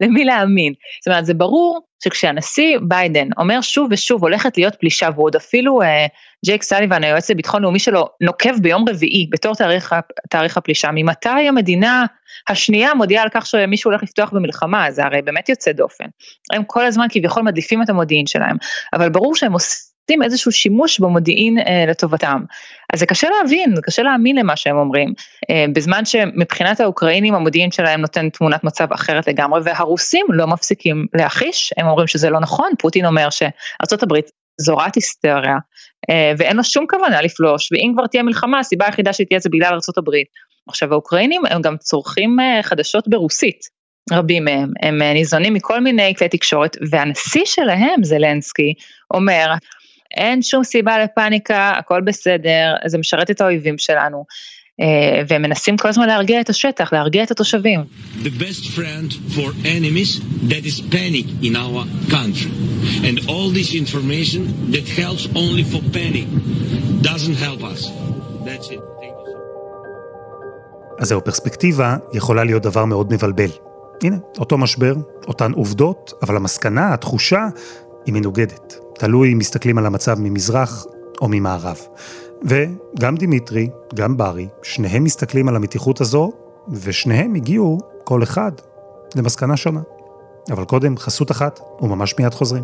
למי 0.00 0.24
להאמין. 0.24 0.72
זאת 1.00 1.08
אומרת, 1.08 1.26
זה 1.26 1.34
ברור 1.34 1.80
שכשהנשיא 2.04 2.78
ביידן 2.82 3.28
אומר 3.38 3.60
שוב 3.60 3.88
ושוב 3.90 4.22
הולכת 4.22 4.58
להיות 4.58 4.74
פלישה, 4.74 5.08
והוא 5.14 5.24
עוד 5.24 5.36
אפילו 5.36 5.82
אה, 5.82 6.06
ג'ייק 6.46 6.62
סליבן, 6.62 7.04
היועץ 7.04 7.30
לביטחון 7.42 7.62
לאומי 7.62 7.78
שלו, 7.78 8.06
נוקב 8.20 8.58
ביום 8.62 8.84
רביעי 8.88 9.26
בתור 9.30 9.54
תאריך, 9.54 9.94
תאריך 10.30 10.56
הפלישה, 10.56 10.90
ממתי 10.92 11.28
המדינה 11.28 12.06
השנייה 12.48 12.94
מודיעה 12.94 13.22
על 13.22 13.28
כך 13.32 13.46
שמישהו 13.46 13.90
הולך 13.90 14.02
לפתוח 14.02 14.30
במלחמה, 14.30 14.90
זה 14.90 15.04
הרי 15.04 15.22
באמת 15.22 15.48
יוצא 15.48 15.72
דופן. 15.72 16.04
הם 16.52 16.64
כל 16.66 16.84
הזמן 16.84 17.06
כביכול 17.10 17.42
מדליפים 17.42 17.82
את 17.82 17.90
המודיעין 17.90 18.26
שלהם, 18.26 18.56
אבל 18.92 19.08
ברור 19.08 19.34
שהם 19.34 19.52
עושים... 19.52 19.92
איזשהו 20.22 20.52
שימוש 20.52 21.00
במודיעין 21.00 21.58
אה, 21.58 21.84
לטובתם. 21.88 22.44
אז 22.92 23.00
זה 23.00 23.06
קשה 23.06 23.28
להבין, 23.30 23.76
זה 23.76 23.82
קשה 23.82 24.02
להאמין 24.02 24.36
למה 24.36 24.56
שהם 24.56 24.76
אומרים, 24.76 25.14
אה, 25.50 25.64
בזמן 25.72 26.04
שמבחינת 26.04 26.80
האוקראינים 26.80 27.34
המודיעין 27.34 27.70
שלהם 27.70 28.00
נותן 28.00 28.28
תמונת 28.28 28.64
מצב 28.64 28.92
אחרת 28.92 29.28
לגמרי, 29.28 29.60
והרוסים 29.64 30.26
לא 30.28 30.46
מפסיקים 30.46 31.06
להכיש, 31.14 31.74
הם 31.76 31.86
אומרים 31.86 32.06
שזה 32.06 32.30
לא 32.30 32.40
נכון, 32.40 32.70
פוטין 32.78 33.06
אומר 33.06 33.30
שארה"ב 33.30 34.14
זורת 34.60 34.94
היסטריה, 34.94 35.56
אה, 36.10 36.32
ואין 36.38 36.56
לו 36.56 36.64
שום 36.64 36.86
כוונה 36.90 37.22
לפלוש, 37.22 37.72
ואם 37.72 37.92
כבר 37.94 38.06
תהיה 38.06 38.22
מלחמה, 38.22 38.58
הסיבה 38.58 38.86
היחידה 38.86 39.12
שתהיה 39.12 39.40
זה 39.40 39.48
בגלל 39.52 39.72
ארה"ב. 39.72 40.10
עכשיו 40.68 40.92
האוקראינים 40.92 41.42
הם 41.50 41.62
גם 41.62 41.76
צורכים 41.76 42.40
אה, 42.40 42.62
חדשות 42.62 43.08
ברוסית. 43.08 43.82
רבים 44.12 44.44
מהם, 44.44 44.72
הם 44.82 45.02
אה, 45.02 45.12
ניזונים 45.12 45.54
מכל 45.54 45.80
מיני 45.80 46.14
כלי 46.18 46.28
תקשורת, 46.28 46.76
והנשיא 46.90 47.44
שלהם, 47.44 48.04
זלנסקי, 48.04 48.74
אומר, 49.14 49.46
אין 50.16 50.42
שום 50.42 50.64
סיבה 50.64 50.98
לפאניקה, 51.04 51.72
הכל 51.78 52.00
בסדר, 52.00 52.74
זה 52.86 52.98
משרת 52.98 53.30
את 53.30 53.40
האויבים 53.40 53.78
שלנו. 53.78 54.24
Uh, 54.80 54.84
והם 55.28 55.42
מנסים 55.42 55.76
כל 55.76 55.88
הזמן 55.88 56.06
להרגיע 56.06 56.40
את 56.40 56.50
השטח, 56.50 56.92
להרגיע 56.92 57.22
את 57.22 57.30
התושבים. 57.30 57.80
The 58.22 58.42
best 58.42 58.64
friend 58.76 59.12
for 59.34 59.48
enemies 59.64 60.20
that 60.48 60.64
is 60.64 60.80
panic 60.80 61.26
in 61.42 61.56
our 61.56 61.84
country. 62.10 62.52
And 63.08 63.16
all 63.28 63.48
this 63.50 63.74
information 63.74 64.72
that 64.74 64.86
helps 65.00 65.24
only 65.34 65.64
for 65.72 65.80
panic 65.98 66.26
doesn't 67.02 67.38
help 67.46 67.62
us. 67.62 67.80
That's 68.46 68.70
it. 68.70 68.80
אז 70.98 71.08
זהו, 71.08 71.24
פרספקטיבה 71.24 71.96
יכולה 72.12 72.44
להיות 72.44 72.62
דבר 72.62 72.84
מאוד 72.84 73.12
מבלבל. 73.12 73.50
הנה, 74.02 74.16
אותו 74.38 74.58
משבר, 74.58 74.94
אותן 75.28 75.52
עובדות, 75.52 76.12
אבל 76.22 76.36
המסקנה, 76.36 76.94
התחושה, 76.94 77.46
היא 78.06 78.14
מנוגדת. 78.14 78.78
תלוי 78.94 79.32
אם 79.32 79.38
מסתכלים 79.38 79.78
על 79.78 79.86
המצב 79.86 80.16
ממזרח 80.20 80.86
או 81.20 81.28
ממערב. 81.28 81.78
וגם 82.44 83.16
דימיטרי, 83.16 83.70
גם 83.94 84.16
ברי, 84.16 84.48
שניהם 84.62 85.04
מסתכלים 85.04 85.48
על 85.48 85.56
המתיחות 85.56 86.00
הזו, 86.00 86.32
ושניהם 86.68 87.34
הגיעו, 87.34 87.78
כל 88.04 88.22
אחד, 88.22 88.52
למסקנה 89.16 89.56
שונה. 89.56 89.80
אבל 90.50 90.64
קודם, 90.64 90.96
חסות 90.96 91.30
אחת, 91.30 91.60
וממש 91.80 92.14
מיד 92.18 92.34
חוזרים. 92.34 92.62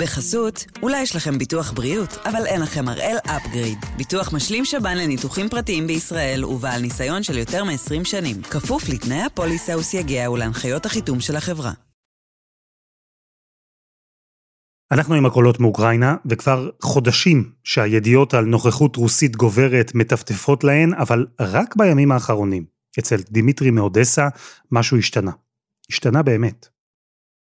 בחסות, 0.00 0.56
אולי 0.82 1.02
יש 1.02 1.16
לכם 1.16 1.38
ביטוח 1.38 1.72
בריאות, 1.72 2.12
אבל 2.28 2.46
אין 2.46 2.60
לכם 2.62 2.84
הראל 2.88 3.16
אפגריד. 3.36 3.78
ביטוח 3.96 4.26
משלים 4.36 4.64
שב"ן 4.64 4.96
לניתוחים 5.02 5.48
פרטיים 5.48 5.86
בישראל 5.86 6.44
ובעל 6.44 6.80
ניסיון 6.82 7.22
של 7.22 7.38
יותר 7.38 7.64
מ-20 7.64 8.04
שנים. 8.12 8.36
כפוף 8.52 8.82
לתנאי 8.92 9.22
הפוליסה 9.26 9.72
וסייגיה 9.78 10.30
ולהנחיות 10.30 10.86
החיתום 10.86 11.20
של 11.20 11.36
החברה. 11.36 11.72
אנחנו 14.92 15.14
עם 15.14 15.26
הקולות 15.26 15.60
מאוקראינה, 15.60 16.16
וכבר 16.30 16.70
חודשים 16.82 17.38
שהידיעות 17.64 18.34
על 18.34 18.44
נוכחות 18.44 18.96
רוסית 18.96 19.36
גוברת 19.36 19.88
מטפטפות 19.94 20.64
להן, 20.64 20.90
אבל 20.94 21.26
רק 21.40 21.76
בימים 21.76 22.12
האחרונים, 22.12 22.64
אצל 22.98 23.16
דימיטרי 23.30 23.70
מאודסה, 23.70 24.28
משהו 24.72 24.96
השתנה. 24.98 25.32
השתנה 25.90 26.22
באמת. 26.22 26.68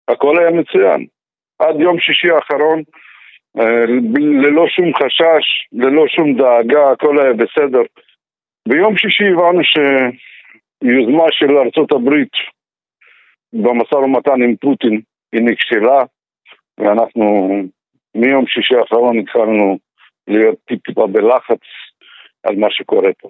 הכל 0.07 0.35
היה 0.39 0.51
מצוין. 0.51 1.07
עד 1.63 1.79
יום 1.79 1.99
שישי 1.99 2.29
האחרון, 2.29 2.83
אה, 3.59 3.85
ללא 4.43 4.67
שום 4.67 4.93
חשש, 4.93 5.45
ללא 5.73 6.07
שום 6.07 6.37
דאגה, 6.37 6.91
הכל 6.91 7.19
היה 7.19 7.33
בסדר. 7.33 7.81
ביום 8.67 8.97
שישי 8.97 9.23
הבנו 9.23 9.61
שיוזמה 9.63 11.23
של 11.31 11.57
ארצות 11.57 11.91
הברית 11.91 12.33
במשא 13.53 13.95
ומתן 13.95 14.41
עם 14.41 14.55
פוטין 14.55 15.01
היא 15.33 15.41
נכשלה, 15.41 15.99
ואנחנו 16.77 17.49
מיום 18.15 18.47
שישי 18.47 18.75
האחרון 18.75 19.19
התחלנו 19.19 19.77
להיות 20.27 20.55
טיפה 20.85 21.07
בלחץ 21.07 21.61
על 22.43 22.55
מה 22.55 22.67
שקורה 22.69 23.09
פה. 23.21 23.29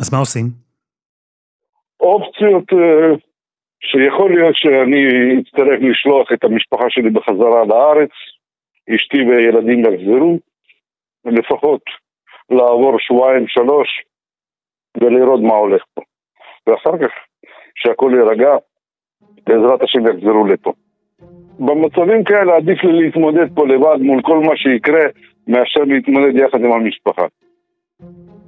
אז 0.00 0.12
מה 0.12 0.18
עושים? 0.18 0.44
אופציות 2.00 2.72
אה, 2.72 3.16
שיכול 3.82 4.34
להיות 4.34 4.56
שאני 4.56 5.02
אצטרך 5.40 5.78
לשלוח 5.80 6.32
את 6.32 6.44
המשפחה 6.44 6.84
שלי 6.88 7.10
בחזרה 7.10 7.64
לארץ, 7.64 8.10
אשתי 8.94 9.18
וילדים 9.22 9.80
יחזרו, 9.84 10.38
לפחות 11.24 11.82
לעבור 12.50 12.96
שבועיים 12.98 13.44
שלוש 13.48 13.88
ולראות 15.00 15.40
מה 15.40 15.54
הולך 15.54 15.82
פה. 15.94 16.02
ואחר 16.66 16.98
כך, 16.98 17.12
כשהכול 17.74 18.14
יירגע, 18.14 18.56
בעזרת 19.46 19.82
השם 19.82 20.06
יחזרו 20.06 20.46
לפה. 20.46 20.72
במצבים 21.58 22.24
כאלה 22.24 22.56
עדיף 22.56 22.84
לי 22.84 22.92
להתמודד 22.92 23.54
פה 23.54 23.66
לבד 23.66 23.96
מול 24.00 24.22
כל 24.22 24.38
מה 24.38 24.56
שיקרה, 24.56 25.04
מאשר 25.48 25.80
להתמודד 25.86 26.36
יחד 26.36 26.58
עם 26.58 26.72
המשפחה. 26.72 27.26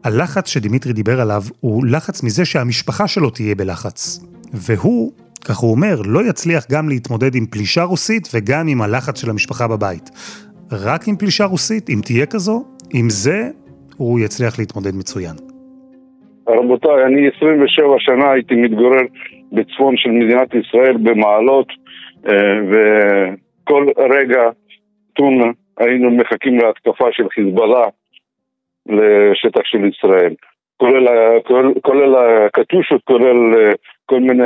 הלחץ 0.04 0.48
שדימיטרי 0.48 0.92
דיבר 0.92 1.20
עליו 1.20 1.42
הוא 1.60 1.86
לחץ 1.86 2.24
מזה 2.24 2.44
שהמשפחה 2.44 3.08
שלו 3.08 3.30
תהיה 3.30 3.54
בלחץ. 3.54 4.18
והוא, 4.52 5.12
כך 5.48 5.56
הוא 5.56 5.70
אומר, 5.70 5.94
לא 6.06 6.20
יצליח 6.30 6.64
גם 6.72 6.88
להתמודד 6.88 7.34
עם 7.34 7.46
פלישה 7.46 7.82
רוסית 7.82 8.28
וגם 8.34 8.64
עם 8.68 8.82
הלחץ 8.82 9.20
של 9.20 9.30
המשפחה 9.30 9.68
בבית. 9.68 10.06
רק 10.72 11.00
עם 11.08 11.16
פלישה 11.16 11.44
רוסית, 11.44 11.90
אם 11.90 12.00
תהיה 12.04 12.26
כזו, 12.26 12.64
עם 12.94 13.10
זה 13.10 13.48
הוא 13.96 14.20
יצליח 14.20 14.58
להתמודד 14.58 14.94
מצוין. 14.94 15.36
רבותיי, 16.48 17.04
אני 17.04 17.28
27 17.36 17.86
שנה 17.98 18.30
הייתי 18.32 18.54
מתגורר 18.54 19.00
בצפון 19.52 19.96
של 19.96 20.10
מדינת 20.10 20.54
ישראל 20.54 20.96
במעלות, 20.96 21.68
אה, 22.28 22.58
וכל 22.70 23.86
רגע 23.98 24.42
טון 25.12 25.52
היינו 25.78 26.10
מחכים 26.10 26.58
להתקפה 26.58 27.06
של 27.12 27.28
חיזבאללה 27.28 27.84
לשטח 28.86 29.64
של 29.64 29.84
ישראל. 29.84 30.34
כולל, 30.76 31.06
כולל, 31.44 31.72
כולל 31.82 32.16
הקטושות, 32.16 33.00
כולל 33.04 33.54
כל 34.06 34.20
מיני 34.20 34.44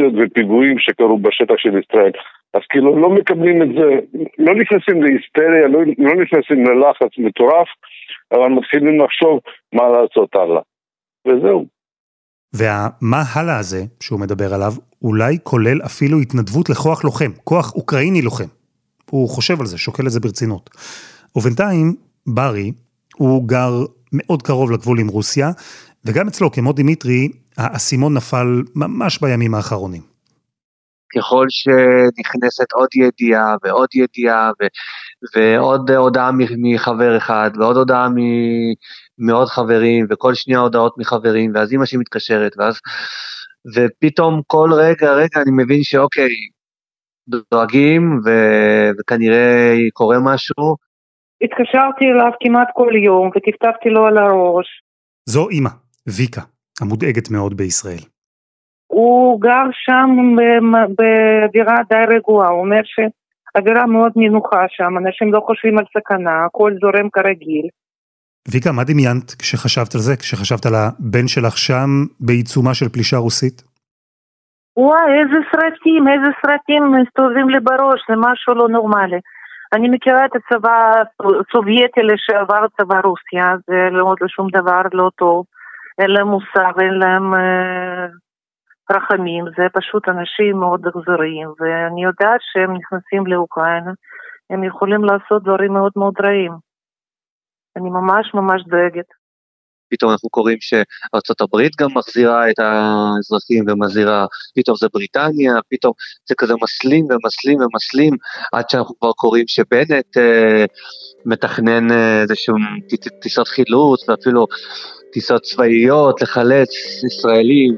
פרובוקציות 0.00 0.30
ופיגועים 0.30 0.78
שקרו 0.78 1.18
בשטח 1.18 1.54
של 1.56 1.68
ישראל. 1.68 2.12
אז 2.54 2.60
כאילו 2.68 2.98
לא 2.98 3.10
מקבלים 3.10 3.62
את 3.62 3.68
זה, 3.68 3.88
לא 4.38 4.54
נכנסים 4.54 5.02
להיסטריה, 5.02 5.68
לא, 5.68 5.80
לא 5.98 6.12
נכנסים 6.22 6.64
ללחץ 6.64 7.18
מטורף, 7.18 7.68
אבל 8.32 8.48
מתחילים 8.48 9.00
לחשוב 9.00 9.40
מה 9.72 9.82
לעשות 9.88 10.34
הלאה. 10.34 10.62
וזהו. 11.28 11.66
והמה 12.52 13.22
הלאה 13.34 13.58
הזה 13.58 13.82
שהוא 14.02 14.20
מדבר 14.20 14.54
עליו, 14.54 14.72
אולי 15.02 15.38
כולל 15.42 15.80
אפילו 15.86 16.20
התנדבות 16.20 16.70
לכוח 16.70 17.04
לוחם, 17.04 17.30
כוח 17.44 17.74
אוקראיני 17.74 18.22
לוחם. 18.22 18.50
הוא 19.10 19.28
חושב 19.28 19.60
על 19.60 19.66
זה, 19.66 19.78
שוקל 19.78 20.06
את 20.06 20.10
זה 20.10 20.20
ברצינות. 20.20 20.70
ובינתיים, 21.36 21.94
ברי, 22.26 22.72
הוא 23.16 23.48
גר 23.48 23.72
מאוד 24.12 24.42
קרוב 24.42 24.70
לגבול 24.70 25.00
עם 25.00 25.08
רוסיה, 25.08 25.50
וגם 26.04 26.28
אצלו, 26.28 26.50
כמו 26.50 26.72
דימיטרי, 26.72 27.28
האסימון 27.56 28.16
נפל 28.16 28.62
ממש 28.76 29.20
בימים 29.20 29.54
האחרונים. 29.54 30.02
ככל 31.16 31.46
שנכנסת 31.48 32.72
עוד 32.72 32.88
ידיעה 32.94 33.54
ועוד 33.62 33.88
ידיעה 33.94 34.50
ו, 34.50 34.66
ועוד 35.34 35.90
הודעה 35.90 36.30
מחבר 36.58 37.16
אחד 37.16 37.50
ועוד 37.58 37.76
הודעה 37.76 38.08
מעוד 39.18 39.48
חברים 39.48 40.06
וכל 40.10 40.34
שנייה 40.34 40.60
הודעות 40.60 40.98
מחברים 40.98 41.52
ואז 41.54 41.72
אימא 41.72 41.86
שלי 41.86 41.98
מתקשרת 41.98 42.52
ואז 42.58 42.80
ופתאום 43.74 44.40
כל 44.46 44.70
רגע 44.72 45.12
רגע 45.12 45.42
אני 45.42 45.50
מבין 45.64 45.82
שאוקיי 45.82 46.28
דואגים 47.28 48.20
ו, 48.24 48.30
וכנראה 49.00 49.74
קורה 49.92 50.16
משהו. 50.24 50.76
התקשרתי 51.42 52.04
אליו 52.04 52.30
כמעט 52.40 52.68
כל 52.74 52.92
יום 53.04 53.28
וטפטפתי 53.28 53.88
לו 53.88 54.06
על 54.06 54.18
הראש. 54.18 54.66
זו 55.26 55.48
אימא, 55.48 55.70
ויקה, 56.06 56.40
המודאגת 56.80 57.30
מאוד 57.30 57.56
בישראל. 57.56 58.04
הוא 58.86 59.40
גר 59.40 59.66
שם 59.72 60.36
בדירה 60.98 61.76
די 61.88 62.14
רגועה, 62.14 62.48
הוא 62.48 62.60
אומר 62.60 62.80
שאווירה 62.84 63.86
מאוד 63.86 64.12
נינוחה 64.16 64.64
שם, 64.68 64.98
אנשים 64.98 65.32
לא 65.32 65.40
חושבים 65.46 65.78
על 65.78 65.84
סכנה, 65.98 66.44
הכל 66.44 66.72
זורם 66.80 67.10
כרגיל. 67.10 67.66
ויקה, 68.48 68.72
מה 68.72 68.84
דמיינת 68.84 69.34
כשחשבת 69.38 69.94
על 69.94 70.00
זה, 70.00 70.16
כשחשבת 70.16 70.66
על 70.66 70.74
הבן 70.74 71.28
שלך 71.28 71.58
שם 71.58 71.90
בעיצומה 72.20 72.74
של 72.74 72.88
פלישה 72.88 73.16
רוסית? 73.16 73.62
וואי, 74.76 75.10
איזה 75.20 75.38
סרטים, 75.52 76.08
איזה 76.08 76.30
סרטים 76.42 76.82
מסתובבים 76.92 77.48
לי 77.48 77.60
בראש, 77.60 78.00
זה 78.08 78.14
משהו 78.18 78.54
לא 78.54 78.68
נורמלי. 78.68 79.20
אני 79.72 79.88
מכירה 79.88 80.24
את 80.24 80.30
הצבא 80.36 80.92
הסובייטי 81.20 82.00
לשעבר, 82.02 82.66
צבא 82.76 83.00
רוסיה, 83.04 83.56
זה 83.66 83.88
לא, 83.90 84.14
לא 84.20 84.28
שום 84.28 84.48
דבר 84.52 84.82
לא 84.92 85.10
טוב. 85.18 85.44
אין 85.98 86.10
להם 86.10 86.26
מוסר, 86.26 86.80
אין 86.80 86.94
להם 86.94 87.34
אה, 87.34 88.06
רחמים, 88.90 89.44
זה 89.56 89.66
פשוט 89.72 90.08
אנשים 90.08 90.56
מאוד 90.56 90.86
אכזריים, 90.86 91.48
ואני 91.60 92.04
יודעת 92.04 92.40
שהם 92.40 92.74
נכנסים 92.76 93.26
לאוקראינה, 93.26 93.92
הם 94.50 94.64
יכולים 94.64 95.04
לעשות 95.04 95.42
דברים 95.42 95.72
מאוד 95.72 95.92
מאוד 95.96 96.14
רעים. 96.20 96.52
אני 97.76 97.90
ממש 97.90 98.34
ממש 98.34 98.62
דואגת. 98.62 99.19
פתאום 99.90 100.10
אנחנו 100.10 100.28
קוראים 100.28 100.58
שארצות 100.60 101.40
הברית 101.40 101.72
גם 101.78 101.88
מחזירה 101.94 102.50
את 102.50 102.58
האזרחים 102.58 103.64
ומזהירה, 103.68 104.26
פתאום 104.54 104.76
זה 104.80 104.86
בריטניה, 104.94 105.54
פתאום 105.70 105.92
זה 106.28 106.34
כזה 106.38 106.54
מסלים 106.62 107.04
ומסלים 107.04 107.58
ומסלים, 107.60 108.16
עד 108.52 108.70
שאנחנו 108.70 108.94
כבר 108.98 109.12
קוראים 109.12 109.44
שבנט 109.46 110.16
אה, 110.16 110.64
מתכנן 111.24 111.90
אה, 111.90 112.22
איזשהו 112.22 112.54
טיסות 113.22 113.48
חילוץ 113.48 114.08
ואפילו 114.08 114.46
טיסות 115.12 115.42
צבאיות 115.42 116.22
לחלץ 116.22 116.70
ישראלים. 117.06 117.76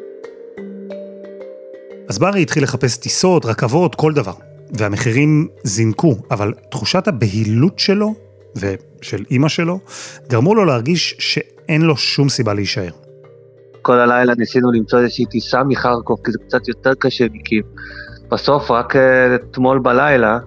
אז 2.08 2.18
ברי 2.18 2.42
התחיל 2.42 2.62
לחפש 2.62 2.96
טיסות, 2.96 3.44
רכבות, 3.44 3.94
כל 3.94 4.12
דבר. 4.12 4.32
והמחירים 4.72 5.48
זינקו, 5.64 6.14
אבל 6.30 6.52
תחושת 6.70 7.08
הבהילות 7.08 7.78
שלו 7.78 8.14
ושל 8.56 9.24
אימא 9.30 9.48
שלו 9.48 9.80
גרמו 10.28 10.54
לו 10.54 10.64
להרגיש 10.64 11.16
שאין 11.18 11.82
לו 11.82 11.96
שום 11.96 12.28
סיבה 12.28 12.54
להישאר. 12.54 12.90
כל 13.82 14.00
הלילה 14.00 14.34
ניסינו 14.38 14.72
למצוא 14.72 15.00
איזושהי 15.00 15.26
טיסה 15.26 15.64
מחרקוב, 15.64 16.18
כי 16.24 16.32
זה 16.32 16.38
קצת 16.46 16.68
יותר 16.68 16.94
קשה 16.94 17.24
כי 17.44 17.60
בסוף 18.30 18.70
רק 18.70 18.96
אה, 18.96 19.34
אתמול 19.34 19.78
בלילה 19.78 20.38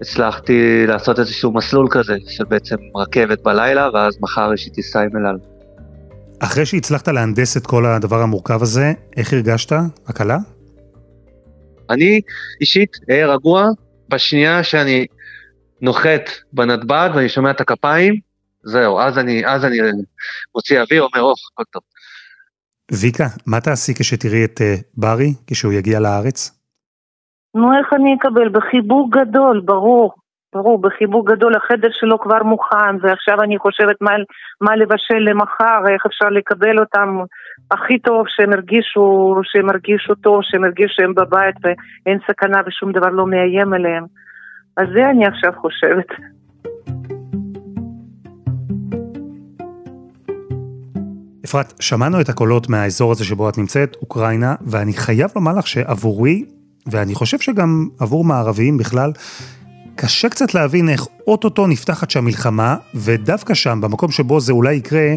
הצלחתי 0.00 0.86
לעשות 0.86 1.18
איזשהו 1.18 1.52
מסלול 1.52 1.86
כזה 1.90 2.16
של 2.28 2.44
בעצם 2.44 2.76
רכבת 2.96 3.42
בלילה 3.42 3.88
ואז 3.94 4.18
מחר 4.20 4.50
יש 4.54 4.64
לי 4.64 4.70
טיסה 4.70 5.00
עם 5.00 5.16
אלעל. 5.16 5.38
אחרי 6.38 6.66
שהצלחת 6.66 7.08
להנדס 7.08 7.56
את 7.56 7.66
כל 7.66 7.86
הדבר 7.86 8.22
המורכב 8.22 8.62
הזה, 8.62 8.92
איך 9.16 9.32
הרגשת? 9.32 9.72
הקלה? 10.06 10.38
אני 11.90 12.20
אישית 12.60 12.96
אהיה 13.10 13.26
רגוע 13.26 13.66
בשנייה 14.08 14.62
שאני 14.62 15.06
נוחת 15.82 16.30
בנתב"ג 16.52 17.10
ואני 17.14 17.28
שומע 17.28 17.50
את 17.50 17.60
הכפיים, 17.60 18.14
זהו, 18.62 19.00
אז 19.00 19.18
אני, 19.18 19.46
אז 19.46 19.64
אני 19.64 19.76
מוציא 20.54 20.80
אוויר, 20.80 21.02
אומר, 21.02 21.22
אוף, 21.22 21.38
הכל 21.52 21.64
טוב. 21.72 21.82
ויקה, 22.92 23.24
מה 23.46 23.60
תעשי 23.60 23.94
כשתראי 23.94 24.44
את 24.44 24.60
uh, 24.60 24.82
ברי, 24.96 25.34
כשהוא 25.46 25.72
יגיע 25.72 26.00
לארץ? 26.00 26.58
נו, 27.54 27.78
איך 27.78 27.92
אני 27.92 28.14
אקבל? 28.14 28.48
בחיבוק 28.48 29.16
גדול, 29.16 29.60
ברור. 29.64 30.14
ברור, 30.54 30.80
בחיבוק 30.80 31.30
גדול, 31.30 31.56
החדר 31.56 31.88
שלו 31.92 32.18
כבר 32.18 32.42
מוכן, 32.42 32.94
ועכשיו 33.00 33.42
אני 33.42 33.58
חושבת 33.58 33.96
מה, 34.00 34.10
מה 34.60 34.76
לבשל 34.76 35.18
למחר, 35.18 35.80
איך 35.94 36.06
אפשר 36.06 36.28
לקבל 36.28 36.78
אותם 36.78 37.18
הכי 37.70 37.98
טוב, 37.98 38.24
שהם 38.28 38.52
הרגישו, 38.52 39.40
שהם 39.44 39.70
הרגישו 39.70 40.14
טוב, 40.14 40.40
שהם 40.42 40.64
הרגישו 40.64 40.94
שהם 40.94 41.14
בבית 41.14 41.54
ואין 41.62 42.18
סכנה 42.30 42.60
ושום 42.66 42.92
דבר 42.92 43.08
לא 43.08 43.26
מאיים 43.26 43.72
עליהם. 43.72 44.04
אז 44.76 44.86
זה 44.94 45.10
אני 45.10 45.26
עכשיו 45.26 45.52
חושבת. 45.60 46.06
אפרת, 51.44 51.74
שמענו 51.80 52.20
את 52.20 52.28
הקולות 52.28 52.68
מהאזור 52.68 53.12
הזה 53.12 53.24
שבו 53.24 53.48
את 53.48 53.58
נמצאת, 53.58 53.96
אוקראינה, 54.02 54.54
ואני 54.66 54.92
חייב 54.92 55.30
לומר 55.36 55.52
לך 55.52 55.66
שעבורי, 55.66 56.44
ואני 56.86 57.14
חושב 57.14 57.38
שגם 57.38 57.88
עבור 57.98 58.24
מערביים 58.24 58.78
בכלל, 58.78 59.12
קשה 59.96 60.28
קצת 60.28 60.54
להבין 60.54 60.88
איך 60.88 61.06
אוטוטו 61.26 61.66
נפתחת 61.66 62.10
שם 62.10 62.24
מלחמה, 62.24 62.76
ודווקא 62.94 63.54
שם, 63.54 63.80
במקום 63.80 64.10
שבו 64.10 64.40
זה 64.40 64.52
אולי 64.52 64.74
יקרה, 64.74 65.14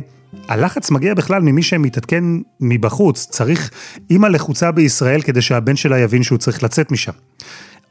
הלחץ 0.47 0.91
מגיע 0.91 1.13
בכלל 1.13 1.41
ממי 1.41 1.63
שמתעדכן 1.63 2.23
מבחוץ. 2.59 3.27
צריך 3.29 3.71
אימא 4.09 4.27
לחוצה 4.27 4.71
בישראל 4.71 5.21
כדי 5.21 5.41
שהבן 5.41 5.75
שלה 5.75 5.99
יבין 5.99 6.23
שהוא 6.23 6.37
צריך 6.37 6.63
לצאת 6.63 6.91
משם. 6.91 7.11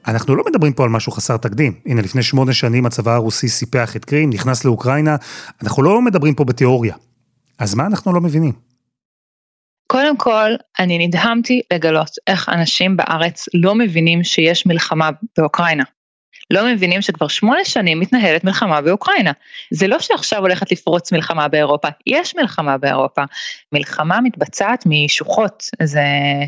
אנחנו 0.06 0.36
לא 0.36 0.44
מדברים 0.46 0.72
פה 0.72 0.84
על 0.84 0.88
משהו 0.88 1.12
חסר 1.12 1.36
תקדים. 1.36 1.80
הנה, 1.86 2.02
לפני 2.02 2.22
שמונה 2.22 2.52
שנים 2.52 2.86
הצבא 2.86 3.14
הרוסי 3.14 3.48
סיפח 3.48 3.96
את 3.96 4.04
קרים, 4.04 4.30
נכנס 4.30 4.64
לאוקראינה. 4.64 5.16
אנחנו 5.62 5.82
לא 5.82 6.02
מדברים 6.02 6.34
פה 6.34 6.44
בתיאוריה. 6.44 6.94
אז 7.58 7.74
מה 7.74 7.86
אנחנו 7.86 8.12
לא 8.12 8.20
מבינים? 8.20 8.52
קודם 9.86 10.16
כל, 10.16 10.50
אני 10.78 11.06
נדהמתי 11.06 11.60
לגלות 11.72 12.10
איך 12.26 12.48
אנשים 12.48 12.96
בארץ 12.96 13.44
לא 13.54 13.74
מבינים 13.74 14.24
שיש 14.24 14.66
מלחמה 14.66 15.10
באוקראינה. 15.38 15.84
לא 16.50 16.66
מבינים 16.66 17.02
שכבר 17.02 17.28
שמונה 17.28 17.64
שנים 17.64 18.00
מתנהלת 18.00 18.44
מלחמה 18.44 18.80
באוקראינה. 18.80 19.32
זה 19.70 19.86
לא 19.86 19.98
שעכשיו 19.98 20.40
הולכת 20.40 20.72
לפרוץ 20.72 21.12
מלחמה 21.12 21.48
באירופה, 21.48 21.88
יש 22.06 22.36
מלחמה 22.36 22.78
באירופה. 22.78 23.22
מלחמה 23.72 24.20
מתבצעת 24.20 24.84
משוחות, 24.86 25.64
זה 25.82 26.02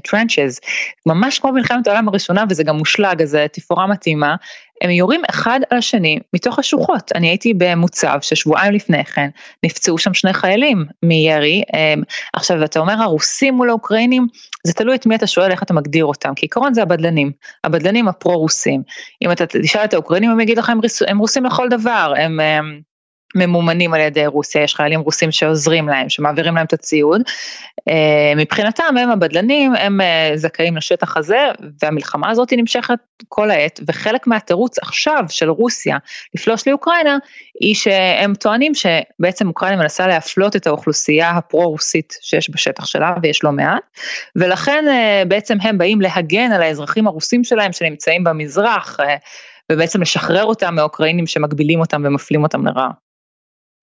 טרנצ'ז, 0.05 0.61
ממש 1.07 1.39
כמו 1.39 1.53
מלחמת 1.53 1.87
העולם 1.87 2.09
הראשונה 2.09 2.45
וזה 2.51 2.65
גם 2.65 2.77
מושלג, 2.77 3.23
אז 3.23 3.39
תפאורה 3.53 3.87
מתאימה. 3.87 4.37
הם 4.81 4.91
יורים 4.91 5.23
אחד 5.31 5.61
על 5.71 5.79
השני 5.79 6.19
מתוך 6.35 6.59
השוחות. 6.59 7.13
אני 7.15 7.29
הייתי 7.29 7.55
במוצב 7.55 8.19
ששבועיים 8.23 8.73
לפני 8.73 9.05
כן 9.05 9.29
נפצעו 9.65 9.99
שם 9.99 10.15
שני 10.15 10.33
חיילים 10.33 10.85
מירי. 11.03 11.63
אמ, 11.75 12.03
עכשיו 12.33 12.65
אתה 12.65 12.81
אומר 12.81 13.03
הרוסים 13.03 13.55
מול 13.55 13.69
האוקראינים, 13.71 14.27
זה 14.67 14.73
תלוי 14.73 14.95
את 14.97 15.07
מי 15.07 15.17
אתה 15.17 15.27
שואל 15.27 15.51
איך 15.51 15.63
אתה 15.63 15.75
מגדיר 15.75 16.05
אותם, 16.05 16.35
כי 16.35 16.47
עיקרון 16.47 16.75
זה 16.75 16.83
הבדלנים, 16.83 17.33
הבדלנים 17.65 18.09
הפרו-רוסים. 18.09 18.83
אם 19.23 19.33
אתה 19.33 19.47
תשאל 19.47 19.85
את 19.85 19.95
האוקראינים 19.95 20.31
הם 20.31 20.41
יגידו 20.41 20.61
לך 20.61 20.71
הם, 21.09 21.19
רוסים 21.19 21.45
לכל 21.45 21.69
דבר, 21.69 22.13
הם 22.17 22.41
ממומנים 23.35 23.95
על 23.95 24.01
ידי 24.01 24.27
רוסיה, 24.27 24.63
יש 24.63 24.75
חיילים 24.75 25.01
רוסים 25.01 25.33
שעוזרים 25.33 25.89
להם, 25.89 26.09
שמעבירים 26.09 26.55
להם 26.55 26.67
את 26.67 26.73
הציוד. 26.73 27.23
אה, 27.89 28.33
מבחינתם 28.37 28.97
הם 29.01 29.11
הבדלנים, 29.11 29.75
הם 29.75 30.01
אה, 30.01 30.33
זכאים 30.35 30.77
לשטח 30.77 31.17
הזה, 31.17 31.39
והמלחמה 31.83 32.31
הזאת 32.31 32.53
נמשכת 32.53 32.99
כל 33.29 33.51
העת, 33.51 33.81
וחלק 33.89 34.27
מהתירוץ 34.27 34.79
עכשיו 34.79 35.25
של 35.29 35.51
רוסיה 35.51 35.97
לפלוש 36.35 36.69
לאוקראינה, 36.69 37.19
היא 37.61 37.75
שהם 37.75 38.35
טוענים 38.35 38.73
שבעצם 38.75 39.49
אוקראינה 39.49 39.77
מנסה 39.77 40.07
להפלות 40.07 40.57
את 40.57 40.67
האוכלוסייה 40.67 41.31
הפרו-רוסית 41.31 42.15
שיש 42.21 42.51
בשטח 42.51 42.87
שלה, 42.87 43.15
ויש 43.23 43.45
לא 43.45 43.53
מעט, 43.53 43.83
ולכן 44.37 44.85
אה, 44.89 45.23
בעצם 45.29 45.57
הם 45.63 45.79
באים 45.79 46.01
להגן 46.01 46.53
על 46.53 46.63
האזרחים 46.63 47.07
הרוסים 47.07 47.45
שלהם 47.45 47.73
שנמצאים 47.73 48.25
במזרח, 48.25 48.97
ובעצם 49.73 50.03
לשחרר 50.03 50.45
אותם 50.45 50.75
מהאוקראינים 50.75 51.27
שמגבילים 51.27 51.81
אותם 51.81 52.03
ומפלים 52.05 52.43
אותם 52.43 52.67
לרעה. 52.67 53.06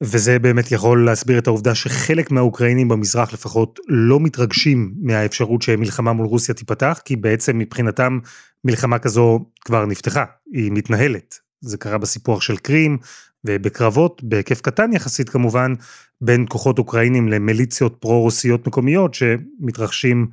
וזה 0.01 0.39
באמת 0.39 0.71
יכול 0.71 1.05
להסביר 1.05 1.39
את 1.39 1.47
העובדה 1.47 1.75
שחלק 1.75 2.31
מהאוקראינים 2.31 2.87
במזרח 2.87 3.33
לפחות 3.33 3.79
לא 3.87 4.19
מתרגשים 4.19 4.93
מהאפשרות 5.01 5.61
שמלחמה 5.61 6.13
מול 6.13 6.25
רוסיה 6.25 6.55
תיפתח, 6.55 7.01
כי 7.05 7.15
בעצם 7.15 7.57
מבחינתם 7.57 8.19
מלחמה 8.63 8.99
כזו 8.99 9.45
כבר 9.65 9.85
נפתחה, 9.85 10.25
היא 10.53 10.71
מתנהלת. 10.71 11.39
זה 11.61 11.77
קרה 11.77 11.97
בסיפוח 11.97 12.41
של 12.41 12.57
קרים, 12.57 12.97
ובקרבות, 13.45 14.23
בהיקף 14.23 14.61
קטן 14.61 14.93
יחסית 14.93 15.29
כמובן, 15.29 15.73
בין 16.21 16.45
כוחות 16.49 16.79
אוקראינים 16.79 17.29
למיליציות 17.29 17.97
פרו-רוסיות 17.99 18.67
מקומיות 18.67 19.13
שמתרחשים 19.13 20.27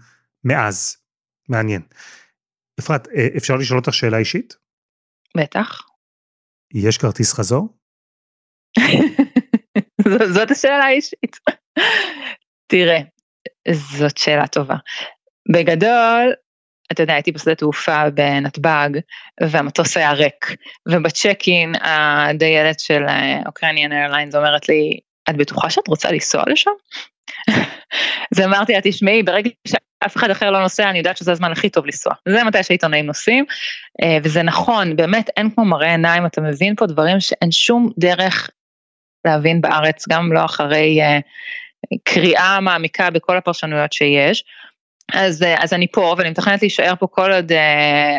מאז. 0.45 0.97
מעניין. 1.49 1.83
אפרת, 2.81 3.09
אה, 3.09 3.29
אפשר 3.37 3.57
לשאול 3.57 3.79
אותך 3.79 3.95
שאלה 3.95 4.19
אישית? 4.19 4.57
בטח. 5.37 5.83
יש 6.75 6.99
כרטיס 6.99 7.33
חזור? 7.33 7.77
זאת 10.35 10.51
השאלה 10.51 10.85
האישית. 10.85 11.37
תראה, 12.67 12.99
זאת 13.69 14.19
שאלה 14.19 14.47
טובה. 14.47 14.77
בגדול, 15.53 16.35
אתה 16.93 17.03
יודע, 17.03 17.15
הייתי 17.15 17.33
בשדה 17.33 17.55
תעופה 17.55 18.11
בנתב"ג, 18.11 18.89
והמטוס 19.43 19.97
היה 19.97 20.13
ריק, 20.13 20.55
ובצ'ק-אין 20.89 21.73
הדיילת 21.81 22.81
של 22.81 23.03
אוקרניאן 23.47 23.93
איירליינס 23.93 24.35
אומרת 24.35 24.69
לי, 24.69 25.01
את 25.31 25.37
בטוחה 25.37 25.71
שאת 25.71 25.89
רוצה 25.89 26.13
לנסוע 26.13 26.43
לשם? 26.47 26.71
אז 28.33 28.41
אמרתי 28.45 28.73
לה, 28.73 28.81
תשמעי, 28.83 29.23
ברגע 29.23 29.51
שאף 29.69 30.17
אחד 30.17 30.31
אחר 30.31 30.51
לא 30.51 30.63
נוסע, 30.63 30.91
אני 30.91 30.99
יודעת 30.99 31.17
שזה 31.17 31.33
הזמן 31.33 31.53
הכי 31.53 31.71
טוב 31.71 31.87
לנסוע. 31.87 32.13
זה 32.29 32.45
מתי 32.45 32.63
שהעיתונאים 32.63 33.07
נוסעים, 33.07 33.45
אה, 34.03 34.19
וזה 34.23 34.43
נכון, 34.43 34.97
באמת 34.97 35.31
אין 35.37 35.51
כמו 35.51 35.65
מראה 35.65 35.91
עיניים, 35.91 36.27
אתה 36.27 36.41
מבין 36.41 36.77
פה 36.77 36.87
דברים 36.87 37.21
שאין 37.21 37.51
שום 37.53 37.91
דרך 37.99 38.51
להבין 39.25 39.61
בארץ, 39.61 40.09
גם 40.09 40.33
לא 40.33 40.45
אחרי 40.45 41.01
אה, 41.03 41.19
קריאה 42.05 42.61
מעמיקה 42.61 43.11
בכל 43.11 43.37
הפרשנויות 43.37 43.93
שיש. 43.93 44.45
אז, 45.13 45.43
אה, 45.43 45.65
אז 45.65 45.73
אני 45.73 45.87
פה 45.93 46.15
ואני 46.19 46.31
מתכננת 46.31 46.63
להישאר 46.63 46.95
פה 46.99 47.07
כל 47.07 47.33
עוד 47.33 47.53
uh, 47.53 47.55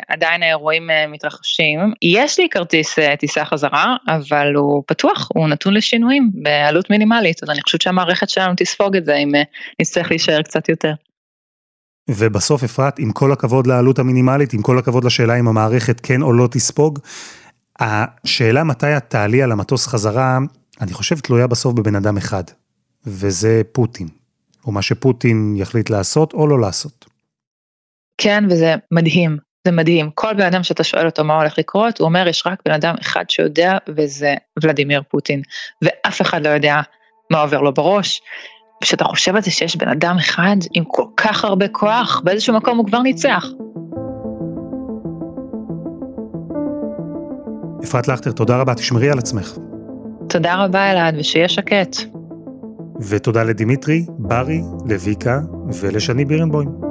עדיין 0.08 0.44
האירועים 0.44 0.90
uh, 0.90 1.12
מתרחשים. 1.12 1.80
יש 2.02 2.40
לי 2.40 2.48
כרטיס 2.52 3.00
uh, 3.00 3.16
טיסה 3.20 3.46
חזרה, 3.46 3.96
אבל 4.08 4.54
הוא 4.56 4.84
פתוח, 4.88 5.30
הוא 5.34 5.48
נתון 5.48 5.74
לשינויים 5.74 6.32
בעלות 6.34 6.90
מינימלית, 6.90 7.44
אז 7.44 7.50
אני 7.50 7.62
חושבת 7.62 7.82
שהמערכת 7.82 8.30
שלנו 8.30 8.54
תספוג 8.58 8.96
את 8.96 9.06
זה 9.06 9.16
אם 9.16 9.32
uh, 9.36 9.38
נצטרך 9.82 10.10
להישאר 10.10 10.42
קצת 10.42 10.70
יותר. 10.70 10.94
ובסוף 12.10 12.64
אפרת, 12.64 13.00
עם 13.00 13.12
כל 13.12 13.32
הכבוד 13.32 13.68
לעלות 13.68 14.00
המינימלית, 14.00 14.54
עם 14.54 14.62
כל 14.62 14.80
הכבוד 14.80 15.04
לשאלה 15.04 15.40
אם 15.40 15.48
המערכת 15.48 16.00
כן 16.00 16.22
או 16.22 16.34
לא 16.34 16.48
תספוג, 16.52 17.00
השאלה 17.80 18.64
מתי 18.64 18.98
את 18.98 19.04
תעלי 19.10 19.44
על 19.44 19.52
המטוס 19.52 19.88
חזרה, 19.88 20.40
אני 20.82 20.94
חושב 20.94 21.20
תלויה 21.20 21.48
בסוף 21.48 21.74
בבן 21.74 21.96
אדם 21.96 22.18
אחד, 22.18 22.44
וזה 23.06 23.62
פוטין. 23.72 24.08
או 24.66 24.72
מה 24.72 24.82
שפוטין 24.82 25.56
יחליט 25.58 25.90
לעשות 25.90 26.34
או 26.34 26.48
לא 26.48 26.62
לעשות. 26.62 27.06
כן, 28.18 28.44
וזה 28.50 28.76
מדהים, 28.92 29.38
זה 29.68 29.72
מדהים. 29.72 30.10
כל 30.16 30.34
בן 30.34 30.46
אדם 30.46 30.64
שאתה 30.64 30.84
שואל 30.84 31.06
אותו 31.06 31.24
מה 31.24 31.36
הולך 31.36 31.58
לקרות, 31.58 32.00
הוא 32.00 32.08
אומר 32.08 32.28
יש 32.28 32.44
רק 32.46 32.60
בן 32.66 32.72
אדם 32.72 32.96
אחד 33.02 33.30
שיודע 33.30 33.78
וזה 33.96 34.36
ולדימיר 34.64 35.02
פוטין, 35.10 35.42
ואף 35.82 36.22
אחד 36.22 36.46
לא 36.46 36.50
יודע 36.50 36.82
מה 37.32 37.42
עובר 37.42 37.62
לו 37.62 37.74
בראש. 37.74 38.22
כשאתה 38.82 39.04
חושב 39.04 39.36
על 39.36 39.42
זה 39.42 39.52
שיש 39.52 39.76
בן 39.76 39.88
אדם 39.88 40.16
אחד 40.20 40.56
עם 40.74 40.84
כל 40.88 41.06
כך 41.18 41.46
הרבה 41.46 41.68
כוח, 41.68 42.22
באיזשהו 42.24 42.56
מקום 42.58 42.78
הוא 42.78 42.86
כבר 42.86 43.00
ניצח. 43.00 43.46
אפרת 47.84 48.08
לכטר, 48.08 48.32
תודה 48.32 48.58
רבה, 48.58 48.76
תשמרי 48.76 49.12
על 49.12 49.20
עצמך. 49.20 49.58
תודה 50.32 50.64
רבה 50.64 50.92
אלעד, 50.92 51.16
ושיהיה 51.20 51.50
שקט. 51.50 51.96
ותודה 53.10 53.44
לדימיטרי, 53.44 54.06
ברי, 54.10 54.62
לויקה 54.86 55.40
ולשני 55.82 56.26
בירנבוים. 56.26 56.91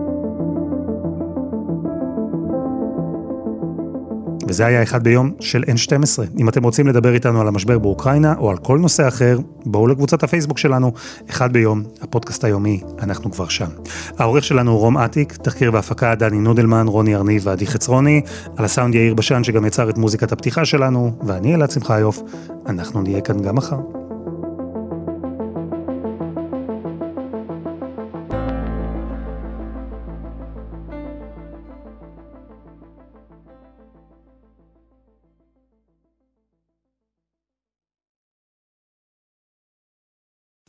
וזה 4.50 4.66
היה 4.66 4.82
אחד 4.82 5.04
ביום 5.04 5.32
של 5.40 5.62
N12. 5.62 6.22
אם 6.38 6.48
אתם 6.48 6.62
רוצים 6.62 6.86
לדבר 6.86 7.14
איתנו 7.14 7.40
על 7.40 7.48
המשבר 7.48 7.78
באוקראינה 7.78 8.34
או 8.38 8.50
על 8.50 8.56
כל 8.56 8.78
נושא 8.78 9.08
אחר, 9.08 9.38
בואו 9.64 9.86
לקבוצת 9.86 10.22
הפייסבוק 10.22 10.58
שלנו, 10.58 10.92
אחד 11.30 11.52
ביום, 11.52 11.82
הפודקאסט 12.02 12.44
היומי, 12.44 12.80
אנחנו 13.02 13.30
כבר 13.30 13.48
שם. 13.48 13.68
העורך 14.18 14.44
שלנו 14.44 14.70
הוא 14.70 14.80
רום 14.80 14.98
אטיק, 14.98 15.36
תחקיר 15.36 15.74
והפקה 15.74 16.14
דני 16.14 16.38
נודלמן, 16.38 16.86
רוני 16.86 17.16
ארניב 17.16 17.42
ועדי 17.46 17.66
חצרוני, 17.66 18.20
על 18.56 18.64
הסאונד 18.64 18.94
יאיר 18.94 19.14
בשן 19.14 19.44
שגם 19.44 19.64
יצר 19.64 19.90
את 19.90 19.98
מוזיקת 19.98 20.32
הפתיחה 20.32 20.64
שלנו, 20.64 21.12
ואני 21.26 21.54
אלעד 21.54 21.70
שמחיוף, 21.70 22.22
אנחנו 22.66 23.02
נהיה 23.02 23.20
כאן 23.20 23.42
גם 23.42 23.54
מחר. 23.54 23.99